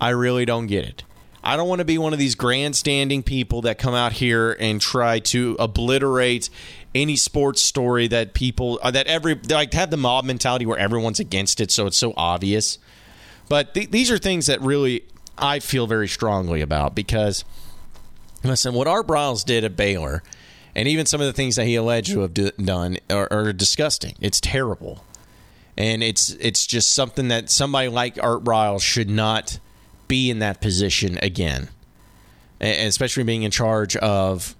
I 0.00 0.10
really 0.10 0.44
don't 0.44 0.66
get 0.66 0.84
it. 0.84 1.02
I 1.46 1.56
don't 1.56 1.68
want 1.68 1.78
to 1.78 1.84
be 1.84 1.96
one 1.96 2.12
of 2.12 2.18
these 2.18 2.34
grandstanding 2.34 3.22
people 3.22 3.62
that 3.62 3.78
come 3.78 3.94
out 3.94 4.12
here 4.12 4.56
and 4.58 4.80
try 4.80 5.20
to 5.20 5.54
obliterate 5.60 6.50
any 6.92 7.14
sports 7.14 7.62
story 7.62 8.08
that 8.08 8.34
people 8.34 8.80
uh, 8.82 8.90
that 8.90 9.06
every 9.06 9.36
like 9.48 9.72
have 9.74 9.90
the 9.90 9.96
mob 9.96 10.24
mentality 10.24 10.66
where 10.66 10.78
everyone's 10.78 11.20
against 11.20 11.60
it, 11.60 11.70
so 11.70 11.86
it's 11.86 11.96
so 11.96 12.14
obvious. 12.16 12.78
But 13.48 13.74
th- 13.74 13.92
these 13.92 14.10
are 14.10 14.18
things 14.18 14.46
that 14.46 14.60
really 14.60 15.04
I 15.38 15.60
feel 15.60 15.86
very 15.86 16.08
strongly 16.08 16.62
about 16.62 16.96
because 16.96 17.44
listen, 18.42 18.74
what 18.74 18.88
Art 18.88 19.06
Briles 19.06 19.44
did 19.44 19.62
at 19.62 19.76
Baylor, 19.76 20.24
and 20.74 20.88
even 20.88 21.06
some 21.06 21.20
of 21.20 21.28
the 21.28 21.32
things 21.32 21.54
that 21.54 21.66
he 21.66 21.76
alleged 21.76 22.10
to 22.10 22.20
have 22.20 22.34
done 22.34 22.98
are, 23.08 23.28
are 23.30 23.52
disgusting. 23.52 24.16
It's 24.20 24.40
terrible, 24.40 25.04
and 25.76 26.02
it's 26.02 26.30
it's 26.40 26.66
just 26.66 26.90
something 26.90 27.28
that 27.28 27.50
somebody 27.50 27.88
like 27.88 28.18
Art 28.20 28.42
Briles 28.42 28.82
should 28.82 29.08
not 29.08 29.60
be 30.08 30.30
in 30.30 30.38
that 30.40 30.60
position 30.60 31.18
again, 31.22 31.68
and 32.60 32.88
especially 32.88 33.24
being 33.24 33.42
in 33.42 33.50
charge 33.50 33.96
of 33.96 34.54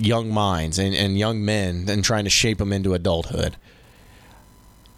young 0.00 0.30
minds 0.30 0.78
and, 0.78 0.94
and 0.94 1.18
young 1.18 1.44
men 1.44 1.86
and 1.88 2.04
trying 2.04 2.24
to 2.24 2.30
shape 2.30 2.58
them 2.58 2.72
into 2.72 2.94
adulthood. 2.94 3.56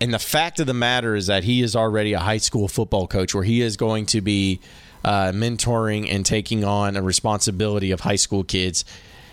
And 0.00 0.14
the 0.14 0.18
fact 0.18 0.60
of 0.60 0.66
the 0.66 0.74
matter 0.74 1.14
is 1.14 1.26
that 1.26 1.44
he 1.44 1.62
is 1.62 1.76
already 1.76 2.14
a 2.14 2.20
high 2.20 2.38
school 2.38 2.68
football 2.68 3.06
coach 3.06 3.34
where 3.34 3.44
he 3.44 3.60
is 3.60 3.76
going 3.76 4.06
to 4.06 4.20
be 4.20 4.60
uh, 5.04 5.32
mentoring 5.32 6.10
and 6.10 6.24
taking 6.24 6.64
on 6.64 6.96
a 6.96 7.02
responsibility 7.02 7.90
of 7.90 8.00
high 8.00 8.16
school 8.16 8.44
kids 8.44 8.84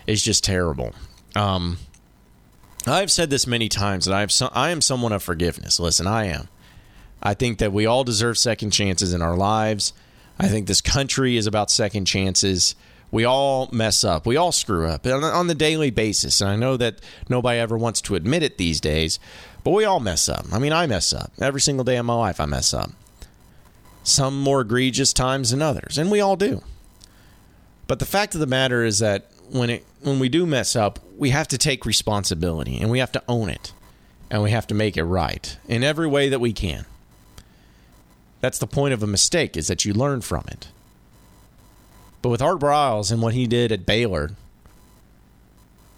is 0.06 0.22
just 0.22 0.44
terrible. 0.44 0.94
Um, 1.34 1.78
I've 2.86 3.10
said 3.10 3.30
this 3.30 3.46
many 3.46 3.68
times 3.68 4.04
that 4.06 4.14
I 4.14 4.20
have 4.20 4.32
so, 4.32 4.50
I 4.52 4.70
am 4.70 4.80
someone 4.80 5.12
of 5.12 5.22
forgiveness. 5.22 5.80
Listen, 5.80 6.06
I 6.06 6.26
am. 6.26 6.48
I 7.22 7.34
think 7.34 7.58
that 7.58 7.72
we 7.72 7.86
all 7.86 8.04
deserve 8.04 8.38
second 8.38 8.70
chances 8.70 9.12
in 9.12 9.22
our 9.22 9.36
lives. 9.36 9.92
I 10.38 10.48
think 10.48 10.66
this 10.66 10.80
country 10.80 11.36
is 11.36 11.46
about 11.46 11.70
second 11.70 12.04
chances. 12.04 12.74
We 13.10 13.24
all 13.24 13.68
mess 13.72 14.04
up. 14.04 14.26
We 14.26 14.36
all 14.36 14.52
screw 14.52 14.86
up 14.88 15.06
on 15.06 15.46
the 15.46 15.54
daily 15.54 15.90
basis. 15.90 16.40
And 16.40 16.50
I 16.50 16.56
know 16.56 16.76
that 16.76 17.00
nobody 17.28 17.58
ever 17.58 17.76
wants 17.76 18.00
to 18.02 18.14
admit 18.14 18.42
it 18.42 18.58
these 18.58 18.80
days, 18.80 19.18
but 19.64 19.70
we 19.70 19.84
all 19.84 20.00
mess 20.00 20.28
up. 20.28 20.44
I 20.52 20.58
mean, 20.58 20.72
I 20.72 20.86
mess 20.86 21.12
up. 21.12 21.32
Every 21.40 21.60
single 21.60 21.84
day 21.84 21.96
of 21.96 22.06
my 22.06 22.14
life, 22.14 22.40
I 22.40 22.46
mess 22.46 22.72
up. 22.72 22.90
Some 24.04 24.40
more 24.40 24.60
egregious 24.60 25.12
times 25.12 25.50
than 25.50 25.60
others, 25.60 25.98
and 25.98 26.10
we 26.10 26.20
all 26.20 26.36
do. 26.36 26.62
But 27.86 27.98
the 27.98 28.06
fact 28.06 28.34
of 28.34 28.40
the 28.40 28.46
matter 28.46 28.84
is 28.84 29.00
that 29.00 29.30
when 29.50 29.70
it 29.70 29.84
when 30.02 30.18
we 30.18 30.28
do 30.28 30.46
mess 30.46 30.76
up, 30.76 30.98
we 31.16 31.30
have 31.30 31.48
to 31.48 31.58
take 31.58 31.84
responsibility 31.84 32.78
and 32.78 32.90
we 32.90 33.00
have 33.00 33.12
to 33.12 33.22
own 33.26 33.48
it. 33.48 33.72
And 34.30 34.42
we 34.42 34.50
have 34.50 34.66
to 34.68 34.74
make 34.74 34.96
it 34.98 35.04
right 35.04 35.56
in 35.68 35.82
every 35.82 36.06
way 36.06 36.28
that 36.28 36.38
we 36.38 36.52
can. 36.52 36.84
That's 38.40 38.58
the 38.58 38.66
point 38.66 38.94
of 38.94 39.02
a 39.02 39.06
mistake 39.06 39.56
is 39.56 39.66
that 39.66 39.84
you 39.84 39.92
learn 39.92 40.20
from 40.20 40.44
it. 40.48 40.68
But 42.22 42.30
with 42.30 42.42
Art 42.42 42.60
Briles 42.60 43.12
and 43.12 43.22
what 43.22 43.34
he 43.34 43.46
did 43.46 43.72
at 43.72 43.86
Baylor, 43.86 44.32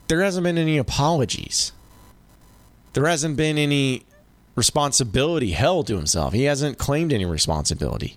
there 0.08 0.22
hasn't 0.22 0.44
been 0.44 0.58
any 0.58 0.76
apologies. 0.76 1.72
There 2.92 3.06
hasn't 3.06 3.36
been 3.36 3.58
any 3.58 4.04
responsibility 4.56 5.52
held 5.52 5.86
to 5.86 5.96
himself. 5.96 6.32
He 6.32 6.44
hasn't 6.44 6.78
claimed 6.78 7.12
any 7.12 7.24
responsibility. 7.24 8.16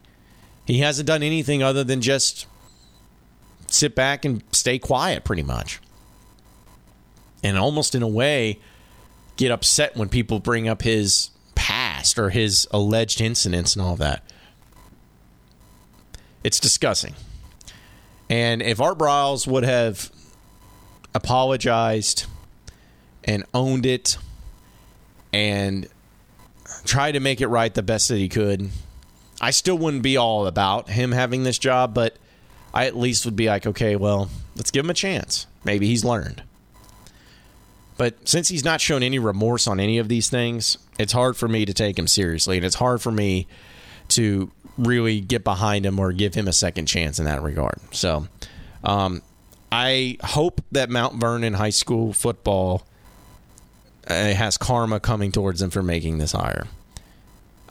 He 0.65 0.79
hasn't 0.79 1.07
done 1.07 1.23
anything 1.23 1.61
other 1.61 1.83
than 1.83 2.01
just 2.01 2.47
sit 3.67 3.95
back 3.95 4.25
and 4.25 4.43
stay 4.51 4.79
quiet, 4.79 5.23
pretty 5.23 5.43
much. 5.43 5.79
And 7.43 7.57
almost 7.57 7.93
in 7.93 8.01
a 8.01 8.07
way, 8.07 8.59
get 9.35 9.51
upset 9.51 9.95
when 9.97 10.09
people 10.09 10.39
bring 10.39 10.67
up 10.67 10.81
his 10.81 11.29
or 12.17 12.29
his 12.29 12.67
alleged 12.71 13.21
incidents 13.21 13.75
and 13.75 13.83
all 13.83 13.95
that. 13.95 14.23
It's 16.43 16.59
disgusting. 16.59 17.15
And 18.29 18.61
if 18.61 18.81
Art 18.81 18.97
Briles 18.97 19.47
would 19.47 19.63
have 19.63 20.11
apologized 21.15 22.25
and 23.23 23.45
owned 23.53 23.85
it 23.85 24.17
and 25.31 25.87
tried 26.85 27.13
to 27.13 27.19
make 27.19 27.41
it 27.41 27.47
right 27.47 27.73
the 27.73 27.83
best 27.83 28.07
that 28.09 28.17
he 28.17 28.29
could, 28.29 28.69
I 29.39 29.51
still 29.51 29.77
wouldn't 29.77 30.03
be 30.03 30.17
all 30.17 30.47
about 30.47 30.89
him 30.89 31.11
having 31.11 31.43
this 31.43 31.57
job, 31.57 31.93
but 31.93 32.17
I 32.73 32.87
at 32.87 32.97
least 32.97 33.25
would 33.25 33.35
be 33.35 33.47
like, 33.47 33.65
okay, 33.67 33.95
well, 33.95 34.29
let's 34.55 34.71
give 34.71 34.83
him 34.83 34.89
a 34.89 34.95
chance. 34.95 35.47
Maybe 35.63 35.87
he's 35.87 36.03
learned. 36.03 36.43
But 37.97 38.27
since 38.27 38.47
he's 38.47 38.65
not 38.65 38.81
shown 38.81 39.03
any 39.03 39.19
remorse 39.19 39.67
on 39.67 39.79
any 39.79 39.97
of 39.99 40.09
these 40.09 40.29
things, 40.29 40.77
it's 40.99 41.13
hard 41.13 41.37
for 41.37 41.47
me 41.47 41.65
to 41.65 41.73
take 41.73 41.97
him 41.97 42.07
seriously. 42.07 42.57
And 42.57 42.65
it's 42.65 42.75
hard 42.75 43.01
for 43.01 43.11
me 43.11 43.47
to 44.09 44.51
really 44.77 45.21
get 45.21 45.43
behind 45.43 45.85
him 45.85 45.99
or 45.99 46.11
give 46.11 46.33
him 46.33 46.47
a 46.47 46.53
second 46.53 46.87
chance 46.87 47.19
in 47.19 47.25
that 47.25 47.41
regard. 47.41 47.79
So 47.91 48.27
um, 48.83 49.21
I 49.71 50.17
hope 50.23 50.61
that 50.71 50.89
Mount 50.89 51.15
Vernon 51.15 51.53
High 51.53 51.69
School 51.69 52.13
football 52.13 52.85
uh, 54.07 54.13
has 54.13 54.57
karma 54.57 54.99
coming 54.99 55.31
towards 55.31 55.59
them 55.59 55.69
for 55.69 55.83
making 55.83 56.17
this 56.17 56.33
hire. 56.33 56.67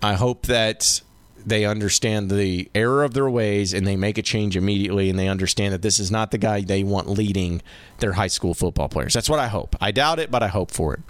I 0.03 0.15
hope 0.15 0.47
that 0.47 1.01
they 1.45 1.65
understand 1.65 2.31
the 2.31 2.71
error 2.75 3.05
of 3.05 3.15
their 3.15 3.29
ways 3.29 3.73
and 3.73 3.87
they 3.87 3.97
make 3.97 4.19
a 4.19 4.23
change 4.23 4.57
immediately 4.57 5.11
and 5.11 5.19
they 5.19 5.29
understand 5.29 5.75
that 5.75 5.83
this 5.83 5.99
is 5.99 6.11
not 6.11 6.31
the 6.31 6.39
guy 6.39 6.61
they 6.61 6.85
want 6.85 7.09
leading 7.09 7.63
their 7.99 8.13
high 8.13 8.29
school 8.29 8.55
football 8.55 8.89
players. 8.89 9.13
That's 9.13 9.29
what 9.29 9.39
I 9.39 9.49
hope. 9.49 9.77
I 9.81 9.91
doubt 9.91 10.19
it, 10.19 10.31
but 10.31 10.43
I 10.43 10.49
hope 10.49 10.71
for 10.71 10.95
it. 10.95 11.01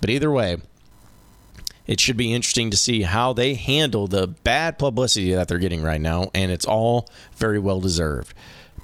But 0.00 0.10
either 0.10 0.30
way, 0.30 0.58
it 1.90 1.98
should 1.98 2.16
be 2.16 2.32
interesting 2.32 2.70
to 2.70 2.76
see 2.76 3.02
how 3.02 3.32
they 3.32 3.54
handle 3.54 4.06
the 4.06 4.28
bad 4.28 4.78
publicity 4.78 5.32
that 5.32 5.48
they're 5.48 5.58
getting 5.58 5.82
right 5.82 6.00
now, 6.00 6.30
and 6.32 6.52
it's 6.52 6.64
all 6.64 7.08
very 7.34 7.58
well 7.58 7.80
deserved. 7.80 8.32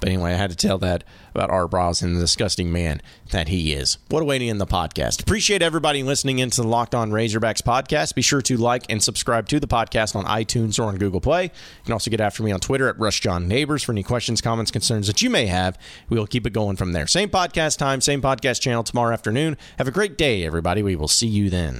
But 0.01 0.09
anyway, 0.09 0.33
I 0.33 0.35
had 0.35 0.49
to 0.49 0.57
tell 0.57 0.77
that 0.79 1.05
about 1.33 1.49
Art 1.49 2.01
and 2.01 2.17
the 2.17 2.19
disgusting 2.19 2.69
man 2.69 3.01
that 3.31 3.47
he 3.47 3.71
is. 3.71 3.97
What 4.09 4.21
a 4.21 4.25
way 4.25 4.39
to 4.39 4.45
end 4.45 4.59
the 4.59 4.67
podcast. 4.67 5.21
Appreciate 5.21 5.61
everybody 5.61 6.03
listening 6.03 6.39
into 6.39 6.61
the 6.61 6.67
Locked 6.67 6.93
On 6.93 7.09
Razorbacks 7.09 7.61
podcast. 7.61 8.13
Be 8.13 8.21
sure 8.21 8.41
to 8.41 8.57
like 8.57 8.83
and 8.89 9.01
subscribe 9.01 9.47
to 9.47 9.59
the 9.61 9.67
podcast 9.67 10.13
on 10.13 10.25
iTunes 10.25 10.77
or 10.77 10.83
on 10.83 10.97
Google 10.97 11.21
Play. 11.21 11.43
You 11.43 11.49
can 11.85 11.93
also 11.93 12.11
get 12.11 12.19
after 12.19 12.43
me 12.43 12.51
on 12.51 12.59
Twitter 12.59 12.89
at 12.89 12.99
Rush 12.99 13.21
John 13.21 13.47
Neighbors 13.47 13.83
for 13.83 13.93
any 13.93 14.03
questions, 14.03 14.41
comments, 14.41 14.69
concerns 14.69 15.07
that 15.07 15.21
you 15.21 15.29
may 15.29 15.45
have. 15.45 15.79
We'll 16.09 16.27
keep 16.27 16.45
it 16.45 16.51
going 16.51 16.75
from 16.75 16.91
there. 16.91 17.07
Same 17.07 17.29
podcast 17.29 17.77
time, 17.77 18.01
same 18.01 18.21
podcast 18.21 18.59
channel 18.59 18.83
tomorrow 18.83 19.13
afternoon. 19.13 19.55
Have 19.77 19.87
a 19.87 19.91
great 19.91 20.17
day, 20.17 20.43
everybody. 20.45 20.83
We 20.83 20.97
will 20.97 21.07
see 21.07 21.27
you 21.27 21.49
then. 21.49 21.79